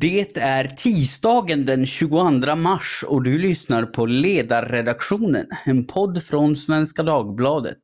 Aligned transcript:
Det 0.00 0.36
är 0.36 0.68
tisdagen 0.68 1.66
den 1.66 1.86
22 1.86 2.56
mars 2.56 3.04
och 3.06 3.22
du 3.22 3.38
lyssnar 3.38 3.82
på 3.82 4.06
Ledarredaktionen, 4.06 5.46
en 5.64 5.84
podd 5.84 6.22
från 6.22 6.56
Svenska 6.56 7.02
Dagbladet. 7.02 7.78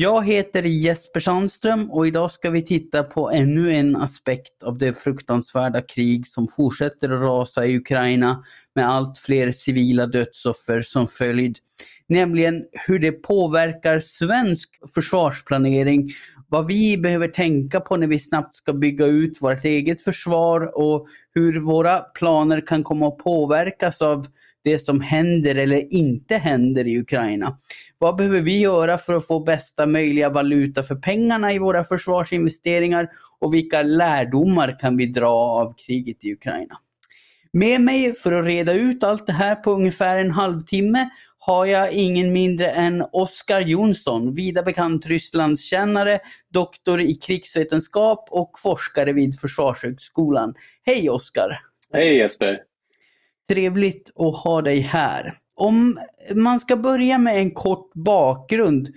Jag 0.00 0.26
heter 0.26 0.62
Jesper 0.62 1.20
Sandström 1.20 1.90
och 1.90 2.06
idag 2.06 2.30
ska 2.30 2.50
vi 2.50 2.62
titta 2.62 3.02
på 3.02 3.30
ännu 3.30 3.74
en 3.74 3.96
aspekt 3.96 4.62
av 4.62 4.78
det 4.78 4.92
fruktansvärda 4.92 5.82
krig 5.82 6.26
som 6.26 6.48
fortsätter 6.48 7.10
att 7.10 7.20
rasa 7.20 7.66
i 7.66 7.76
Ukraina 7.76 8.44
med 8.74 8.88
allt 8.88 9.18
fler 9.18 9.52
civila 9.52 10.06
dödsoffer 10.06 10.82
som 10.82 11.08
följd. 11.08 11.58
Nämligen 12.08 12.64
hur 12.72 12.98
det 12.98 13.12
påverkar 13.12 14.00
svensk 14.00 14.70
försvarsplanering, 14.94 16.10
vad 16.48 16.66
vi 16.66 16.98
behöver 16.98 17.28
tänka 17.28 17.80
på 17.80 17.96
när 17.96 18.06
vi 18.06 18.18
snabbt 18.18 18.54
ska 18.54 18.72
bygga 18.72 19.06
ut 19.06 19.42
vårt 19.42 19.64
eget 19.64 20.00
försvar 20.00 20.78
och 20.78 21.06
hur 21.34 21.60
våra 21.60 21.98
planer 21.98 22.66
kan 22.66 22.84
komma 22.84 23.08
att 23.08 23.18
påverkas 23.18 24.02
av 24.02 24.26
det 24.68 24.78
som 24.78 25.00
händer 25.00 25.54
eller 25.54 25.94
inte 25.94 26.36
händer 26.36 26.86
i 26.86 26.98
Ukraina. 26.98 27.56
Vad 27.98 28.16
behöver 28.16 28.40
vi 28.40 28.58
göra 28.58 28.98
för 28.98 29.14
att 29.14 29.26
få 29.26 29.40
bästa 29.40 29.86
möjliga 29.86 30.30
valuta 30.30 30.82
för 30.82 30.94
pengarna 30.94 31.52
i 31.52 31.58
våra 31.58 31.84
försvarsinvesteringar 31.84 33.08
och 33.38 33.54
vilka 33.54 33.82
lärdomar 33.82 34.78
kan 34.78 34.96
vi 34.96 35.06
dra 35.06 35.30
av 35.30 35.74
kriget 35.86 36.24
i 36.24 36.32
Ukraina? 36.32 36.78
Med 37.52 37.80
mig 37.80 38.12
för 38.12 38.32
att 38.32 38.46
reda 38.46 38.72
ut 38.72 39.02
allt 39.02 39.26
det 39.26 39.32
här 39.32 39.54
på 39.54 39.72
ungefär 39.72 40.18
en 40.18 40.30
halvtimme 40.30 41.08
har 41.38 41.66
jag 41.66 41.92
ingen 41.92 42.32
mindre 42.32 42.70
än 42.70 43.04
Oskar 43.12 43.60
Jonsson, 43.60 44.34
vida 44.34 44.62
bekant 44.62 45.06
Rysslandskännare, 45.06 46.18
doktor 46.52 47.00
i 47.00 47.14
krigsvetenskap 47.14 48.28
och 48.30 48.58
forskare 48.58 49.12
vid 49.12 49.40
Försvarshögskolan. 49.40 50.54
Hej 50.86 51.10
Oskar! 51.10 51.60
Hej 51.92 52.16
Jesper! 52.16 52.67
Trevligt 53.48 54.10
att 54.16 54.36
ha 54.36 54.62
dig 54.62 54.80
här. 54.80 55.32
Om 55.54 55.98
man 56.34 56.60
ska 56.60 56.76
börja 56.76 57.18
med 57.18 57.38
en 57.38 57.50
kort 57.50 57.94
bakgrund. 57.94 58.88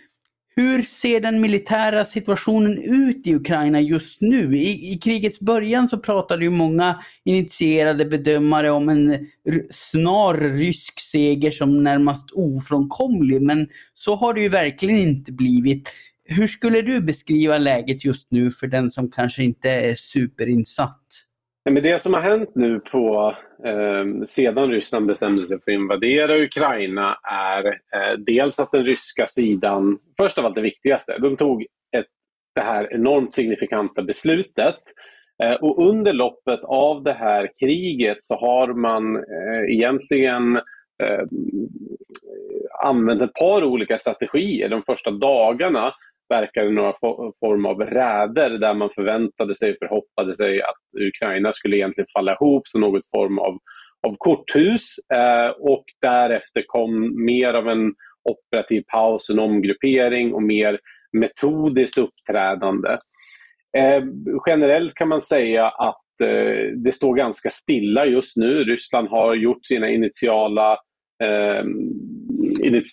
Hur 0.55 0.81
ser 0.81 1.21
den 1.21 1.41
militära 1.41 2.05
situationen 2.05 2.77
ut 2.77 3.27
i 3.27 3.35
Ukraina 3.35 3.81
just 3.81 4.21
nu? 4.21 4.57
I, 4.57 4.93
I, 4.93 4.97
krigets 4.97 5.39
början 5.39 5.87
så 5.87 5.97
pratade 5.97 6.43
ju 6.43 6.49
många 6.49 7.03
initierade 7.25 8.05
bedömare 8.05 8.71
om 8.71 8.89
en 8.89 9.27
snar 9.71 10.33
rysk 10.33 10.99
seger 10.99 11.51
som 11.51 11.83
närmast 11.83 12.31
ofrånkomlig, 12.31 13.41
men 13.41 13.67
så 13.93 14.15
har 14.15 14.33
det 14.33 14.41
ju 14.41 14.49
verkligen 14.49 14.97
inte 14.97 15.31
blivit. 15.31 15.89
Hur 16.23 16.47
skulle 16.47 16.81
du 16.81 17.01
beskriva 17.01 17.57
läget 17.57 18.05
just 18.05 18.31
nu 18.31 18.51
för 18.51 18.67
den 18.67 18.89
som 18.89 19.11
kanske 19.11 19.43
inte 19.43 19.69
är 19.69 19.95
superinsatt? 19.95 21.05
Men 21.69 21.83
det 21.83 22.01
som 22.01 22.13
har 22.13 22.21
hänt 22.21 22.55
nu 22.55 22.79
på, 22.79 23.35
eh, 23.65 24.23
sedan 24.25 24.71
Ryssland 24.71 25.05
bestämde 25.05 25.45
sig 25.45 25.59
för 25.61 25.71
att 25.71 25.75
invadera 25.75 26.43
Ukraina 26.43 27.17
är 27.23 27.65
eh, 27.65 28.17
dels 28.17 28.59
att 28.59 28.71
den 28.71 28.85
ryska 28.85 29.27
sidan, 29.27 29.99
först 30.17 30.37
av 30.37 30.45
allt 30.45 30.55
det 30.55 30.61
viktigaste, 30.61 31.17
de 31.19 31.37
tog 31.37 31.61
ett, 31.97 32.05
det 32.55 32.61
här 32.61 32.93
enormt 32.93 33.33
signifikanta 33.33 34.01
beslutet 34.01 34.79
eh, 35.43 35.53
och 35.53 35.89
under 35.89 36.13
loppet 36.13 36.59
av 36.63 37.03
det 37.03 37.13
här 37.13 37.49
kriget 37.59 38.23
så 38.23 38.35
har 38.35 38.73
man 38.73 39.15
eh, 39.15 39.73
egentligen 39.73 40.55
eh, 41.03 41.25
använt 42.83 43.21
ett 43.21 43.33
par 43.33 43.63
olika 43.63 43.97
strategier. 43.97 44.69
De 44.69 44.83
första 44.83 45.11
dagarna 45.11 45.93
verkade 46.31 46.71
några 46.71 46.93
form 47.39 47.65
av 47.65 47.79
räder 47.79 48.49
där 48.49 48.73
man 48.73 48.89
förväntade 48.95 49.55
sig, 49.55 49.71
och 49.71 49.77
förhoppade 49.79 50.35
sig 50.35 50.61
att 50.61 51.01
Ukraina 51.01 51.53
skulle 51.53 51.77
egentligen 51.77 52.07
falla 52.13 52.33
ihop 52.33 52.67
som 52.67 52.81
något 52.81 53.09
form 53.15 53.39
av, 53.39 53.57
av 54.07 54.15
korthus. 54.17 54.95
Eh, 55.13 55.49
och 55.49 55.85
därefter 56.01 56.63
kom 56.67 57.25
mer 57.25 57.53
av 57.53 57.69
en 57.69 57.93
operativ 58.29 58.83
paus, 58.87 59.29
en 59.29 59.39
omgruppering 59.39 60.33
och 60.33 60.43
mer 60.43 60.79
metodiskt 61.13 61.97
uppträdande. 61.97 62.97
Eh, 63.77 64.03
generellt 64.47 64.93
kan 64.93 65.07
man 65.07 65.21
säga 65.21 65.67
att 65.67 66.21
eh, 66.23 66.67
det 66.75 66.91
står 66.95 67.15
ganska 67.15 67.49
stilla 67.49 68.05
just 68.05 68.37
nu. 68.37 68.63
Ryssland 68.63 69.07
har 69.07 69.35
gjort 69.35 69.65
sina 69.65 69.89
initiala 69.89 70.77
Ehm, 71.21 71.89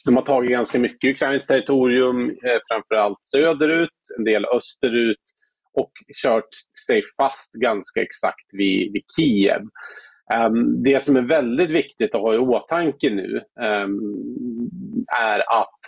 de 0.05 0.17
har 0.17 0.23
tagit 0.23 0.51
ganska 0.51 0.79
mycket 0.79 1.11
ukrainskt 1.11 1.49
territorium, 1.49 2.31
eh, 2.31 2.59
framförallt 2.73 3.19
söderut, 3.23 3.91
en 4.19 4.25
del 4.25 4.45
österut 4.45 5.23
och 5.75 5.93
kört 6.23 6.49
sig 6.87 7.03
fast 7.17 7.53
ganska 7.53 8.03
exakt 8.03 8.47
vid, 8.53 8.93
vid 8.93 9.03
Kiev. 9.17 9.63
Ehm, 10.35 10.83
det 10.83 11.03
som 11.03 11.17
är 11.17 11.23
väldigt 11.23 11.71
viktigt 11.71 12.15
att 12.15 12.21
ha 12.21 12.35
i 12.35 12.39
åtanke 12.39 13.11
nu 13.11 13.41
ehm, 13.61 13.99
är 15.21 15.39
att 15.61 15.79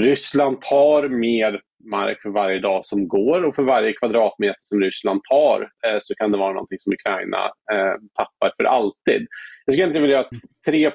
Ryssland 0.00 0.60
tar 0.60 1.08
mer 1.08 1.60
mark 1.90 2.22
för 2.22 2.30
varje 2.30 2.58
dag 2.58 2.86
som 2.86 3.08
går 3.08 3.44
och 3.44 3.54
för 3.54 3.62
varje 3.62 3.92
kvadratmeter 3.92 4.60
som 4.62 4.80
Ryssland 4.80 5.20
tar 5.30 5.60
eh, 5.86 5.98
så 6.00 6.14
kan 6.14 6.32
det 6.32 6.38
vara 6.38 6.52
någonting 6.52 6.78
som 6.80 6.92
Ukraina 6.92 7.44
eh, 7.72 7.94
tappar 8.14 8.52
för 8.56 8.64
alltid. 8.64 9.26
Jag 9.64 9.72
skulle 9.72 9.82
egentligen 9.82 10.02
vilja 10.02 10.16
göra 10.16 10.28
tre 10.66 10.90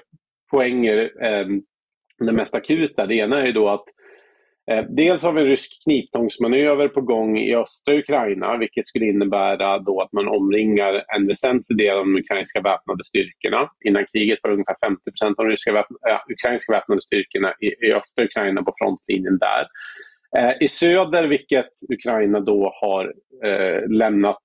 poänger 0.54 1.12
eh, 1.22 1.48
det 2.26 2.32
mest 2.32 2.56
akuta. 2.56 3.06
Det 3.06 3.16
ena 3.16 3.42
är 3.42 3.52
då 3.52 3.70
att 3.70 3.84
eh, 4.72 4.86
dels 4.90 5.24
har 5.24 5.32
vi 5.32 5.42
en 5.42 5.48
rysk 5.48 5.84
kniptångsmanöver 5.84 6.88
på 6.88 7.02
gång 7.02 7.38
i 7.38 7.56
östra 7.56 7.96
Ukraina 7.96 8.58
vilket 8.58 8.88
skulle 8.88 9.06
innebära 9.06 9.80
då 9.80 10.02
att 10.02 10.14
man 10.14 10.28
omringar 10.28 11.04
en 11.16 11.28
väsentlig 11.28 11.78
del 11.78 11.98
av 11.98 12.06
de 12.06 12.16
ukrainska 12.18 12.62
väpnade 12.62 13.04
styrkorna. 13.04 13.70
Innan 13.86 14.06
kriget 14.06 14.40
var 14.44 14.52
ungefär 14.52 14.76
50 14.86 15.12
procent 15.12 15.40
av 15.40 15.46
de 15.46 15.52
ryska 15.52 15.74
väpn 15.74 15.96
äh, 16.10 16.16
eh, 16.16 16.22
ukrainska 16.30 16.74
väpnade 16.74 17.02
styrkorna 17.02 17.54
i, 17.60 17.68
i 17.88 17.94
östra 17.94 18.26
Ukraina 18.26 18.64
på 18.64 18.74
frontlinjen 18.82 19.38
där. 19.38 19.68
Eh, 20.38 20.54
I 20.60 20.68
söder, 20.68 21.28
vilket 21.28 21.72
Ukraina 21.90 22.40
då 22.40 22.74
har 22.82 23.14
eh, 23.44 23.90
lämnat, 23.90 24.40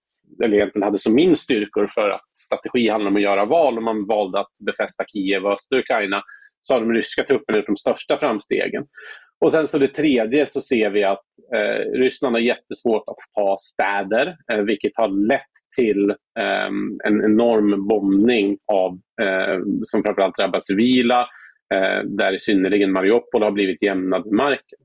eller 0.45 0.57
egentligen 0.57 0.83
hade 0.83 0.99
som 0.99 1.15
minst 1.15 1.43
styrkor 1.43 1.87
för 1.95 2.11
att 2.11 2.28
strategi 2.49 2.89
handlar 2.89 3.11
om 3.11 3.17
att 3.17 3.23
göra 3.23 3.45
val 3.45 3.77
och 3.77 3.83
man 3.83 4.07
valde 4.07 4.41
att 4.41 4.53
befästa 4.67 5.05
Kiev 5.05 5.47
och 5.47 5.53
östra 5.53 5.79
Ukraina 5.79 6.23
så 6.61 6.75
har 6.75 6.81
de 6.81 6.93
ryska 6.93 7.25
trupperna 7.25 7.59
gjort 7.59 7.67
de 7.67 7.77
största 7.77 8.19
framstegen. 8.19 8.87
Och 9.41 9.53
sen 9.53 9.69
så 9.69 9.79
det 9.79 9.89
tredje 9.89 10.47
så 10.47 10.61
ser 10.61 10.91
vi 10.91 11.05
att 11.05 11.25
eh, 11.55 11.91
Ryssland 11.93 12.35
har 12.35 12.41
jättesvårt 12.41 13.03
att 13.07 13.17
ta 13.35 13.57
städer 13.61 14.37
eh, 14.53 14.61
vilket 14.61 14.93
har 14.95 15.09
lett 15.09 15.43
till 15.77 16.11
eh, 16.41 16.71
en 17.05 17.25
enorm 17.25 17.89
bombning 17.89 18.59
av, 18.73 18.99
eh, 19.23 19.59
som 19.83 20.03
framförallt 20.03 20.37
drabbar 20.37 20.61
civila, 20.61 21.21
eh, 21.75 22.05
där 22.05 22.35
i 22.35 22.41
synnerligen 22.41 22.93
Mariupol 22.93 23.43
har 23.43 23.51
blivit 23.51 23.83
jämnad 23.83 24.27
med 24.27 24.35
marken. 24.35 24.79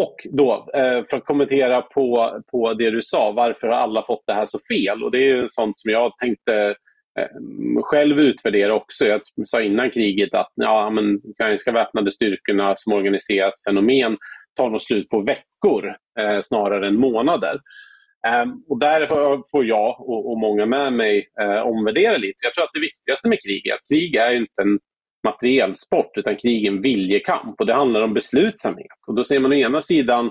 Och 0.00 0.26
då, 0.30 0.70
eh, 0.74 1.04
för 1.10 1.16
att 1.16 1.24
kommentera 1.24 1.82
på, 1.82 2.40
på 2.50 2.74
det 2.74 2.90
du 2.90 3.02
sa, 3.02 3.32
varför 3.32 3.66
har 3.66 3.74
alla 3.74 4.02
fått 4.02 4.26
det 4.26 4.32
här 4.32 4.46
så 4.46 4.58
fel? 4.72 5.04
Och 5.04 5.10
det 5.10 5.18
är 5.18 5.36
ju 5.36 5.48
sånt 5.48 5.78
som 5.78 5.90
jag 5.90 6.12
tänkte 6.18 6.74
eh, 7.18 7.82
själv 7.82 8.20
utvärdera 8.20 8.74
också. 8.74 9.06
Jag 9.06 9.20
sa 9.44 9.62
innan 9.62 9.90
kriget 9.90 10.34
att 10.34 10.52
ja, 10.54 10.90
men 10.90 11.20
ukrainska 11.24 11.72
väpnade 11.72 12.12
styrkorna 12.12 12.74
som 12.76 12.92
organiserat 12.92 13.54
fenomen 13.68 14.16
tar 14.56 14.70
nog 14.70 14.82
slut 14.82 15.08
på 15.08 15.20
veckor 15.20 15.94
eh, 16.20 16.40
snarare 16.42 16.86
än 16.86 17.00
månader. 17.00 17.60
Um, 18.42 18.64
och 18.68 18.78
där 18.78 19.06
får 19.50 19.64
jag 19.64 20.00
och, 20.00 20.30
och 20.30 20.38
många 20.38 20.66
med 20.66 20.92
mig 20.92 21.28
eh, 21.40 21.60
omvärdera 21.60 22.16
lite. 22.16 22.38
Jag 22.40 22.54
tror 22.54 22.64
att 22.64 22.70
det 22.72 22.80
viktigaste 22.80 23.28
med 23.28 23.42
krig 23.42 23.66
är 23.66 23.74
att 23.74 23.88
krig 23.88 24.16
är 24.16 24.34
inte 24.34 24.62
en 24.62 24.78
materielsport 25.30 26.16
utan 26.16 26.36
krig 26.36 26.66
är 26.66 26.70
en 26.70 26.82
viljekamp 26.82 27.60
och 27.60 27.66
det 27.66 27.74
handlar 27.74 28.02
om 28.02 28.14
beslutsamhet. 28.14 28.98
Och 29.06 29.14
då 29.14 29.24
ser 29.24 29.40
man 29.40 29.52
å 29.52 29.54
ena 29.54 29.80
sidan 29.80 30.30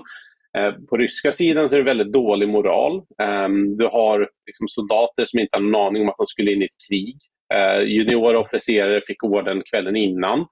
eh, 0.58 0.72
på 0.90 0.96
ryska 0.96 1.32
sidan 1.32 1.68
så 1.68 1.74
är 1.74 1.78
det 1.78 1.84
väldigt 1.84 2.12
dålig 2.12 2.48
moral. 2.48 3.02
Ehm, 3.22 3.76
du 3.76 3.86
har 3.86 4.28
liksom 4.46 4.68
soldater 4.68 5.24
som 5.24 5.38
inte 5.38 5.56
har 5.56 5.60
någon 5.62 5.86
aning 5.86 6.02
om 6.02 6.08
att 6.08 6.16
de 6.18 6.26
skulle 6.26 6.52
in 6.52 6.62
i 6.62 6.64
ett 6.64 6.88
krig. 6.88 7.16
Eh, 7.54 7.82
Juniora 7.82 8.38
officerare 8.38 9.00
fick 9.06 9.24
orden 9.24 9.62
kvällen 9.72 9.96
innan. 9.96 10.46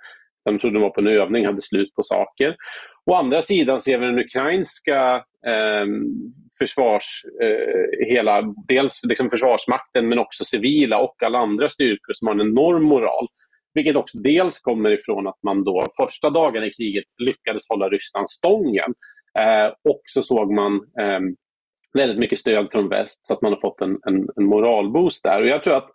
De 0.44 0.58
trodde 0.58 0.76
de 0.76 0.82
var 0.82 0.90
på 0.90 1.00
en 1.00 1.06
övning, 1.06 1.46
hade 1.46 1.62
slut 1.62 1.94
på 1.94 2.02
saker. 2.02 2.56
Å 3.10 3.14
andra 3.14 3.42
sidan 3.42 3.82
ser 3.82 3.98
vi 3.98 4.06
den 4.06 4.18
ukrainska 4.18 5.24
eh, 5.46 5.86
försvars, 6.58 7.24
eh, 7.42 8.06
hela, 8.06 8.42
dels 8.68 9.00
liksom 9.02 9.30
försvarsmakten 9.30 10.08
men 10.08 10.18
också 10.18 10.44
civila 10.44 10.98
och 10.98 11.22
alla 11.22 11.38
andra 11.38 11.68
styrkor 11.68 12.12
som 12.12 12.28
har 12.28 12.34
en 12.34 12.40
enorm 12.40 12.82
moral. 12.82 13.28
Vilket 13.76 13.96
också 13.96 14.18
dels 14.18 14.60
kommer 14.60 14.90
ifrån 14.90 15.26
att 15.26 15.42
man 15.42 15.64
då 15.64 15.86
första 15.96 16.30
dagen 16.30 16.64
i 16.64 16.70
kriget 16.70 17.04
lyckades 17.18 17.68
hålla 17.68 17.88
Ryssland 17.88 18.30
stången. 18.30 18.94
Eh, 19.38 19.66
och 19.66 20.02
så 20.04 20.22
såg 20.22 20.52
man 20.52 20.74
eh, 20.74 21.20
väldigt 21.92 22.18
mycket 22.18 22.38
stöd 22.38 22.68
från 22.72 22.88
väst 22.88 23.26
så 23.26 23.34
att 23.34 23.42
man 23.42 23.52
har 23.52 23.60
fått 23.60 23.80
en, 23.80 23.98
en, 24.06 24.28
en 24.36 24.44
moralboost 24.44 25.22
där. 25.22 25.42
Och 25.42 25.48
jag 25.48 25.64
tror 25.64 25.74
att 25.74 25.90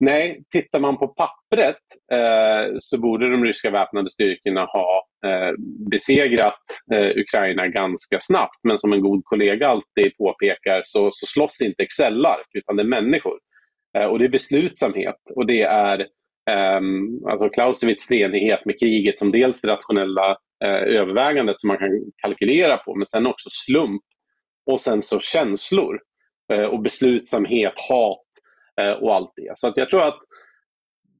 Nej, 0.00 0.42
tittar 0.50 0.80
man 0.80 0.98
på 0.98 1.08
pappret 1.08 1.76
eh, 2.12 2.76
så 2.78 2.98
borde 2.98 3.30
de 3.30 3.44
ryska 3.44 3.70
väpnade 3.70 4.10
styrkorna 4.10 4.64
ha 4.64 5.06
eh, 5.26 5.52
besegrat 5.90 6.62
eh, 6.92 7.08
Ukraina 7.16 7.68
ganska 7.68 8.20
snabbt. 8.20 8.58
Men 8.62 8.78
som 8.78 8.92
en 8.92 9.00
god 9.00 9.24
kollega 9.24 9.68
alltid 9.68 10.16
påpekar 10.18 10.82
så, 10.84 11.10
så 11.12 11.26
slåss 11.26 11.60
inte 11.60 11.82
Excel-ark 11.82 12.48
utan 12.54 12.76
det 12.76 12.82
är 12.82 12.86
människor. 12.86 13.38
Eh, 13.98 14.04
och 14.04 14.18
det 14.18 14.24
är 14.24 14.28
beslutsamhet 14.28 15.20
och 15.34 15.46
det 15.46 15.62
är 15.62 16.06
Um, 16.50 17.26
alltså 17.26 17.48
Clausewitz 17.48 18.10
enighet 18.10 18.64
med 18.64 18.78
kriget 18.78 19.18
som 19.18 19.32
dels 19.32 19.60
det 19.60 19.68
rationella 19.68 20.30
uh, 20.66 20.96
övervägandet 20.98 21.60
som 21.60 21.68
man 21.68 21.78
kan 21.78 21.90
kalkylera 22.16 22.76
på 22.76 22.94
men 22.94 23.06
sen 23.06 23.26
också 23.26 23.48
slump 23.50 24.02
och 24.70 24.80
sen 24.80 25.02
så 25.02 25.20
känslor 25.20 26.00
uh, 26.52 26.64
och 26.64 26.82
beslutsamhet, 26.82 27.74
hat 27.88 28.26
uh, 28.82 28.92
och 29.02 29.14
allt 29.14 29.32
det. 29.36 29.52
Så 29.58 29.68
att 29.68 29.76
jag 29.76 29.90
tror 29.90 30.02
att 30.02 30.18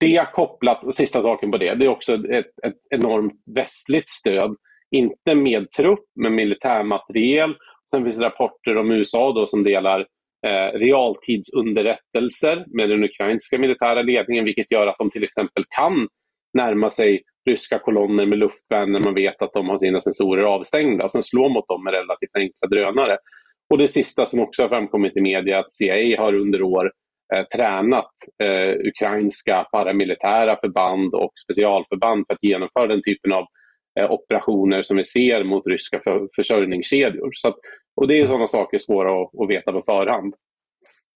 det 0.01 0.33
kopplat, 0.33 0.85
och 0.85 0.95
sista 0.95 1.23
saken 1.23 1.51
på 1.51 1.59
det, 1.59 1.75
det 1.75 1.85
är 1.85 1.89
också 1.89 2.15
ett, 2.15 2.47
ett 2.67 2.77
enormt 2.91 3.43
västligt 3.55 4.09
stöd. 4.09 4.57
Inte 4.91 5.35
med 5.35 5.71
trupp, 5.71 6.05
men 6.15 6.35
militärmateriel. 6.35 7.55
Sen 7.91 8.05
finns 8.05 8.17
det 8.17 8.27
rapporter 8.27 8.77
om 8.77 8.91
USA 8.91 9.33
då 9.33 9.47
som 9.47 9.65
delar 9.65 10.07
eh, 10.47 10.79
realtidsunderrättelser 10.79 12.65
med 12.67 12.89
den 12.89 13.05
ukrainska 13.05 13.59
militära 13.59 14.03
ledningen 14.03 14.45
vilket 14.45 14.73
gör 14.73 14.87
att 14.87 14.99
de 14.99 15.11
till 15.11 15.25
exempel 15.25 15.65
kan 15.69 16.09
närma 16.55 16.91
sig 16.91 17.23
ryska 17.51 17.79
kolonner 17.79 18.27
med 18.27 18.39
luftvärn 18.39 18.93
när 18.93 19.01
man 19.01 19.15
vet 19.15 19.43
att 19.43 19.53
de 19.53 19.69
har 19.69 19.79
sina 19.79 20.01
sensorer 20.01 20.43
avstängda 20.43 21.05
och 21.05 21.13
sen 21.13 21.23
slå 21.23 21.49
mot 21.49 21.69
dem 21.69 21.85
med 21.85 21.95
relativt 21.95 22.37
enkla 22.37 22.69
drönare. 22.69 23.19
Och 23.71 23.79
det 23.79 23.89
sista 23.89 24.27
som 24.27 24.41
också 24.41 24.63
har 24.63 24.69
framkommit 24.69 25.17
i 25.17 25.21
media 25.21 25.59
att 25.59 25.73
CIA 25.73 26.21
har 26.21 26.35
under 26.35 26.63
år 26.63 26.93
eh, 27.35 27.45
tränat 27.45 28.13
eh, 28.45 28.89
ukrainska 28.89 29.67
paramilitära 29.73 30.57
förband 30.61 31.15
och 31.15 31.33
specialförband 31.45 32.25
för 32.27 32.35
att 32.35 32.43
genomföra 32.43 32.87
den 32.87 33.03
typen 33.03 33.33
av 33.33 33.47
eh, 34.01 34.11
operationer 34.11 34.83
som 34.83 34.97
vi 34.97 35.05
ser 35.05 35.45
mot 35.45 35.67
ryska 35.67 36.01
för, 36.05 36.29
försörjningskedjor. 36.37 37.31
Så 37.33 37.49
att, 37.49 37.57
och 37.97 38.09
det 38.09 38.21
är 38.21 38.27
sådana 38.27 38.47
saker 38.47 38.79
svåra 38.79 39.23
att, 39.23 39.41
att 39.41 39.51
veta 39.51 39.73
på 39.73 39.83
förhand. 39.83 40.35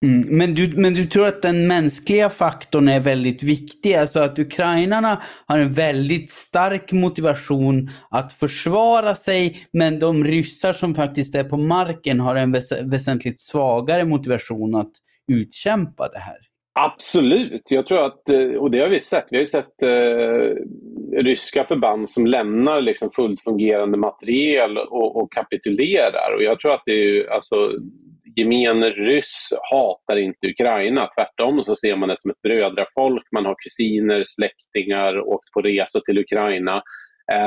Mm, 0.05 0.39
men, 0.39 0.55
du, 0.55 0.73
men 0.77 0.95
du 0.95 1.05
tror 1.05 1.27
att 1.27 1.43
den 1.43 1.67
mänskliga 1.67 2.31
faktorn 2.31 2.89
är 2.89 3.01
väldigt 3.01 3.43
viktig? 3.43 3.95
Alltså 3.95 4.21
att 4.21 4.39
ukrainarna 4.39 5.23
har 5.47 5.59
en 5.59 5.73
väldigt 5.73 6.31
stark 6.31 6.93
motivation 6.93 7.91
att 8.11 8.33
försvara 8.33 9.15
sig 9.15 9.67
men 9.73 9.99
de 9.99 10.25
ryssar 10.25 10.73
som 10.73 10.95
faktiskt 10.95 11.35
är 11.35 11.45
på 11.45 11.57
marken 11.57 12.21
har 12.21 12.37
en 12.37 12.53
väs 12.53 12.73
väsentligt 12.83 13.41
svagare 13.41 14.05
motivation 14.05 14.75
att 14.75 14.93
utkämpa 15.29 16.09
det 16.09 16.19
här? 16.19 16.48
Absolut, 16.81 17.63
jag 17.71 17.87
tror 17.87 18.05
att, 18.07 18.29
eh, 18.29 18.41
och 18.41 18.71
det 18.71 18.81
har 18.81 18.89
vi 18.89 19.01
sett. 19.01 19.27
Vi 19.31 19.37
har 19.37 19.41
ju 19.41 19.47
sett 19.47 19.83
eh, 19.83 20.55
ryska 21.23 21.65
förband 21.65 22.11
som 22.11 22.27
lämnar 22.27 22.81
liksom 22.81 23.11
fullt 23.11 23.41
fungerande 23.41 23.99
materiel 23.99 24.79
och, 24.79 25.17
och 25.17 25.33
kapitulerar. 25.33 26.35
Och 26.37 26.43
jag 26.43 26.61
tror 26.61 26.75
att 26.75 26.83
det 26.87 26.93
är 26.93 27.31
alltså, 27.31 27.73
gemene 28.37 28.91
ryss 28.91 29.53
hatar 29.71 30.17
inte 30.17 30.47
Ukraina. 30.47 31.09
Tvärtom 31.17 31.63
så 31.63 31.77
ser 31.77 31.97
man 31.97 32.09
det 32.09 32.21
som 32.21 32.31
ett 32.31 32.43
brödrafolk. 32.43 33.23
Man 33.33 33.47
har 33.47 33.57
kusiner, 33.59 34.25
släktingar, 34.27 35.29
åkt 35.29 35.53
på 35.53 35.61
resor 35.61 36.01
till 36.01 36.19
Ukraina. 36.19 36.83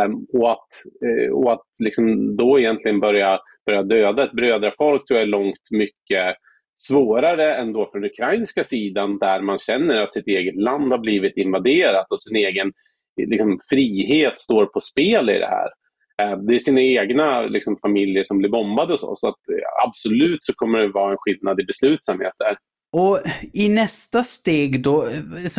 Um, 0.06 0.28
och 0.34 0.52
att, 0.52 0.70
eh, 1.06 1.32
och 1.32 1.54
att 1.54 1.66
liksom 1.84 2.38
då 2.38 2.60
egentligen 2.60 3.00
börja, 3.00 3.40
börja 3.66 3.84
döda 3.84 4.24
ett 4.24 4.32
brödrafolk 4.32 5.08
tror 5.08 5.20
jag 5.20 5.28
är 5.28 5.32
långt 5.32 5.68
mycket 5.72 6.36
svårare 6.88 7.56
än 7.56 7.74
för 7.74 8.00
den 8.00 8.12
ukrainska 8.12 8.64
sidan 8.64 9.18
där 9.18 9.42
man 9.42 9.60
känner 9.60 9.98
att 9.98 10.14
sitt 10.14 10.28
eget 10.28 10.56
land 10.56 10.92
har 10.92 11.00
blivit 11.00 11.38
invaderat 11.38 12.12
och 12.12 12.22
sin 12.22 12.36
egen 12.36 12.74
liksom, 13.18 13.60
frihet 13.70 14.40
står 14.40 14.66
på 14.66 14.82
spel 14.82 15.30
i 15.30 15.40
det 15.40 15.48
här. 15.48 15.70
Eh, 16.22 16.38
det 16.38 16.56
är 16.56 16.60
sina 16.60 16.82
egna 16.82 17.42
liksom, 17.42 17.78
familjer 17.82 18.24
som 18.24 18.38
blir 18.38 18.50
bombade 18.50 18.94
och 18.94 19.00
så. 19.00 19.16
Så 19.16 19.28
att, 19.28 19.50
eh, 19.50 19.88
absolut 19.88 20.44
så 20.44 20.54
kommer 20.54 20.80
det 20.80 20.88
vara 20.88 21.12
en 21.12 21.18
skillnad 21.20 21.60
i 21.62 21.66
beslutsamhet 21.66 22.34
där. 22.38 22.58
Och 22.94 23.20
i 23.54 23.70
nästa 23.70 24.24
steg 24.24 24.84
då, 24.84 25.08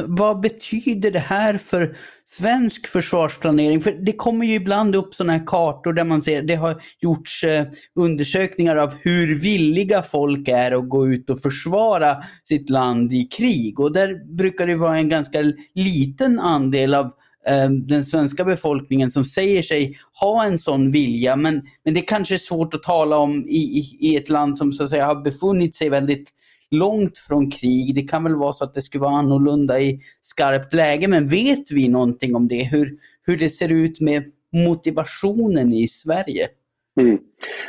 vad 0.07 0.41
betyder 0.41 1.11
det 1.11 1.19
här 1.19 1.59
för 1.59 1.97
svensk 2.27 2.87
försvarsplanering? 2.87 3.81
För 3.81 3.93
det 3.93 4.13
kommer 4.13 4.47
ju 4.47 4.55
ibland 4.55 4.97
upp 4.97 5.15
sådana 5.15 5.33
här 5.33 5.47
kartor 5.47 5.93
där 5.93 6.05
man 6.05 6.23
ser, 6.23 6.43
det 6.43 6.55
har 6.55 6.83
gjorts 7.01 7.45
eh, 7.45 7.67
undersökningar 7.95 8.77
av 8.77 8.95
hur 9.01 9.41
villiga 9.41 10.03
folk 10.03 10.49
är 10.49 10.73
att 10.73 10.89
gå 10.89 11.09
ut 11.09 11.31
och 11.31 11.41
försvara 11.41 12.25
sitt 12.45 12.71
land 12.71 13.13
i 13.13 13.25
krig. 13.25 13.81
Och 13.81 13.93
där 13.93 14.37
brukar 14.37 14.67
det 14.67 14.77
vara 14.77 14.97
en 14.97 15.09
ganska 15.09 15.53
liten 15.75 16.41
andel 16.41 16.95
av 16.95 17.07
eh, 17.47 17.71
den 17.71 18.05
svenska 18.05 18.45
befolkningen 18.45 19.11
som 19.11 19.25
säger 19.25 19.63
sig 19.63 19.99
ha 20.21 20.45
en 20.45 20.59
sån 20.59 20.91
vilja. 20.91 21.37
Men, 21.37 21.63
men 21.85 21.95
det 21.95 22.01
kanske 22.01 22.35
är 22.35 22.39
svårt 22.39 22.75
att 22.75 22.83
tala 22.83 23.17
om 23.17 23.45
i, 23.49 23.79
i, 23.79 23.99
i 24.01 24.17
ett 24.17 24.29
land 24.29 24.59
som 24.59 24.73
så 24.73 24.85
att 24.85 24.91
säga 24.91 25.07
har 25.07 25.23
befunnit 25.23 25.75
sig 25.75 25.89
väldigt 25.89 26.29
långt 26.73 27.19
från 27.19 27.51
krig. 27.51 27.95
Det 27.95 28.03
kan 28.03 28.25
väl 28.25 28.35
vara 28.35 28.53
så 28.53 28.65
att 28.65 28.75
det 28.75 28.83
skulle 28.83 29.03
vara 29.03 29.17
annorlunda 29.17 29.81
i 29.81 30.01
skarpt 30.21 30.75
läge, 30.75 31.09
men 31.09 31.29
vet 31.29 31.71
vi 31.71 31.89
någonting 31.89 32.37
om 32.37 32.49
det? 32.49 32.65
Hur, 32.65 32.99
hur 33.27 33.37
det 33.37 33.51
ser 33.51 33.73
ut 33.73 34.01
med 34.01 34.25
motivationen 34.53 35.73
i 35.73 35.89
Sverige? 35.89 36.49
Mm. 37.01 37.19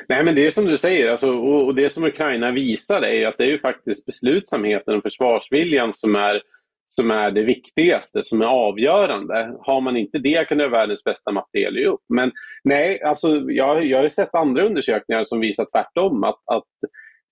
Nej 0.10 0.24
men 0.24 0.36
det 0.36 0.48
är 0.48 0.52
som 0.52 0.66
du 0.66 0.78
säger, 0.78 1.12
alltså, 1.12 1.28
och, 1.28 1.66
och, 1.66 1.76
det 1.76 1.90
som 1.90 2.04
Ukraina 2.04 2.52
visar 2.52 3.02
är 3.02 3.28
att 3.28 3.38
det 3.38 3.44
är 3.44 3.52
ju 3.52 3.60
faktiskt 3.60 4.06
beslutsamheten 4.06 4.96
och 4.96 5.04
försvarsviljan 5.04 5.94
som 5.94 6.16
är, 6.16 6.42
som 6.88 7.12
är 7.12 7.32
det 7.32 7.44
viktigaste, 7.44 8.24
som 8.24 8.42
är 8.42 8.46
avgörande. 8.46 9.56
Har 9.60 9.82
man 9.82 9.98
inte 9.98 10.20
det 10.20 10.48
kan 10.48 10.58
det 10.58 10.68
vara 10.68 10.80
världens 10.80 11.04
bästa 11.04 11.32
materiel 11.32 11.78
ge 11.78 11.86
upp. 11.86 12.04
Men 12.10 12.32
nej, 12.64 13.02
alltså, 13.02 13.52
jag, 13.52 13.86
jag 13.86 14.02
har 14.02 14.10
sett 14.10 14.36
andra 14.36 14.66
undersökningar 14.66 15.24
som 15.24 15.40
visar 15.40 15.68
tvärtom. 15.74 16.24
Att, 16.24 16.42
att 16.46 16.68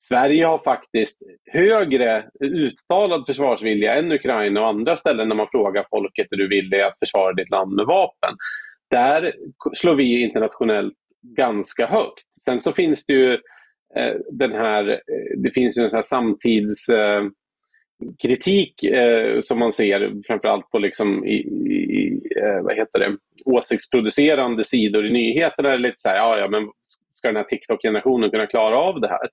Sverige 0.08 0.46
har 0.46 0.58
faktiskt 0.58 1.18
högre 1.52 2.26
uttalad 2.40 3.26
försvarsvilja 3.26 3.94
än 3.96 4.12
Ukraina 4.12 4.62
och 4.62 4.68
andra 4.68 4.98
ställen 4.98 5.28
när 5.28 5.36
man 5.36 5.48
frågar 5.52 5.86
folket 5.90 6.28
är 6.32 6.38
du 6.38 6.48
villig 6.48 6.82
att 6.82 7.00
försvara 7.00 7.34
ditt 7.34 7.50
land 7.50 7.74
med 7.74 7.86
vapen. 7.86 8.36
Där 8.90 9.34
slår 9.74 9.96
vi 9.96 10.22
internationellt 10.22 10.94
ganska 11.38 11.88
högt. 11.88 12.24
Sen 12.46 12.62
så 12.62 12.74
finns 12.74 13.06
det 13.06 13.14
ju 13.14 13.34
eh, 13.96 14.16
den 14.32 14.52
här, 14.52 14.90
eh, 14.90 15.38
det 15.38 15.52
finns 15.52 15.78
ju 15.78 15.84
en 15.84 15.90
sån 15.90 15.98
här 15.98 16.04
samtids 16.04 16.90
eh, 16.90 17.24
kritik 18.22 18.84
eh, 18.84 19.42
som 19.42 19.60
man 19.60 19.74
ser 19.74 20.14
framförallt 20.28 20.70
på 20.72 20.80
liksom 20.80 21.26
i, 21.26 21.36
i 21.36 22.22
eh, 22.42 22.62
vad 22.62 22.76
heter 22.76 23.00
det, 23.00 23.18
åsiktsproducerande 23.46 24.64
sidor 24.64 25.06
i 25.06 25.12
nyheterna. 25.12 25.76
Lite 25.76 25.98
så 25.98 26.10
här, 26.10 26.16
ja, 26.16 26.38
ja, 26.38 26.48
men 26.48 26.70
ska 27.14 27.28
den 27.28 27.36
här 27.36 27.44
TikTok-generationen 27.44 28.30
kunna 28.30 28.46
klara 28.46 28.78
av 28.78 29.02
det 29.02 29.08
här? 29.08 29.30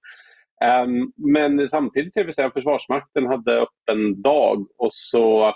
Um, 0.64 1.12
men 1.16 1.68
samtidigt 1.68 2.14
ser 2.14 2.24
vi 2.24 2.42
att 2.42 2.52
Försvarsmakten 2.52 3.26
hade 3.26 3.60
öppen 3.60 4.22
dag 4.22 4.66
och 4.78 4.90
så 4.92 5.54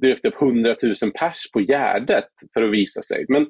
dök 0.00 0.22
det 0.22 0.28
upp 0.28 0.42
100 0.42 0.74
000 0.82 0.94
pers 1.12 1.50
på 1.52 1.60
Gärdet 1.60 2.28
för 2.54 2.62
att 2.62 2.72
visa 2.72 3.02
sig. 3.02 3.24
Men 3.28 3.46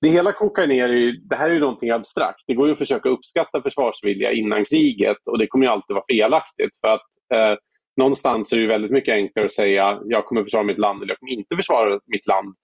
det 0.00 0.08
hela 0.08 0.32
kokar 0.32 0.66
ner 0.66 0.88
i, 0.88 1.20
det 1.30 1.36
här 1.36 1.50
är 1.50 1.54
ju 1.54 1.60
någonting 1.60 1.90
abstrakt. 1.90 2.42
Det 2.46 2.54
går 2.54 2.66
ju 2.66 2.72
att 2.72 2.78
försöka 2.78 3.08
uppskatta 3.08 3.62
försvarsvilja 3.62 4.32
innan 4.32 4.64
kriget 4.64 5.16
och 5.24 5.38
det 5.38 5.46
kommer 5.46 5.66
ju 5.66 5.72
alltid 5.72 5.94
vara 5.94 6.04
felaktigt. 6.12 6.76
För 6.80 6.88
att 6.88 7.00
eh, 7.34 7.58
någonstans 7.96 8.52
är 8.52 8.56
det 8.56 8.62
ju 8.62 8.68
väldigt 8.68 8.90
mycket 8.90 9.14
enklare 9.14 9.46
att 9.46 9.52
säga 9.52 10.00
jag 10.04 10.24
kommer 10.24 10.42
försvara 10.42 10.64
mitt 10.64 10.78
land 10.78 11.02
eller 11.02 11.10
jag 11.10 11.18
kommer 11.18 11.32
inte 11.32 11.56
försvara 11.56 12.00
mitt 12.06 12.26
land. 12.26 12.54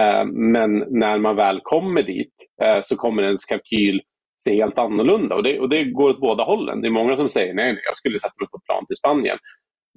Eh, 0.00 0.24
men 0.24 0.78
när 0.78 1.18
man 1.18 1.36
väl 1.36 1.60
kommer 1.62 2.02
dit 2.02 2.34
eh, 2.64 2.80
så 2.82 2.96
kommer 2.96 3.22
ens 3.22 3.44
kalkyl 3.44 4.02
se 4.44 4.54
helt 4.54 4.78
annorlunda. 4.78 5.34
Och 5.34 5.42
det, 5.42 5.60
och 5.60 5.68
det 5.68 5.84
går 5.84 6.10
åt 6.10 6.20
båda 6.20 6.44
hållen. 6.44 6.80
Det 6.80 6.88
är 6.88 6.90
många 6.90 7.16
som 7.16 7.30
säger 7.30 7.54
nej, 7.54 7.72
nej 7.72 7.82
jag 7.84 7.96
skulle 7.96 8.20
sätta 8.20 8.34
mig 8.40 8.48
på 8.48 8.56
ett 8.56 8.64
plan 8.64 8.86
till 8.86 8.96
Spanien. 8.96 9.38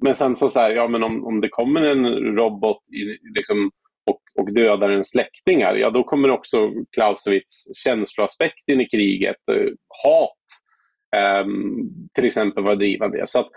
Men 0.01 0.15
sen 0.15 0.35
så, 0.35 0.49
så 0.49 0.59
här, 0.59 0.71
ja 0.71 0.87
men 0.87 1.03
om, 1.03 1.25
om 1.25 1.41
det 1.41 1.49
kommer 1.49 1.81
en 1.81 2.05
robot 2.37 2.83
i, 2.87 3.29
liksom, 3.37 3.71
och, 4.05 4.21
och 4.41 4.53
dödar 4.53 4.89
en 4.89 5.05
släktingar, 5.05 5.75
ja 5.75 5.89
då 5.89 6.03
kommer 6.03 6.29
också 6.29 6.71
Clausewitz 6.91 7.67
känsloaspekt 7.83 8.69
in 8.69 8.81
i 8.81 8.87
kriget. 8.87 9.49
Eh, 9.51 9.67
hat 10.03 10.37
eh, 11.15 11.47
till 12.13 12.25
exempel 12.25 12.63
vara 12.63 12.75
drivande. 12.75 13.27
Så 13.27 13.39
att, 13.39 13.49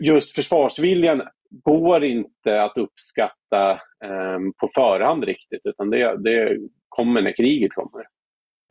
just 0.00 0.34
försvarsviljan 0.34 1.22
går 1.50 2.04
inte 2.04 2.62
att 2.62 2.76
uppskatta 2.76 3.70
eh, 4.04 4.38
på 4.60 4.70
förhand 4.74 5.24
riktigt 5.24 5.60
utan 5.64 5.90
det, 5.90 6.16
det 6.16 6.58
kommer 6.88 7.22
när 7.22 7.36
kriget 7.36 7.72
kommer. 7.72 8.06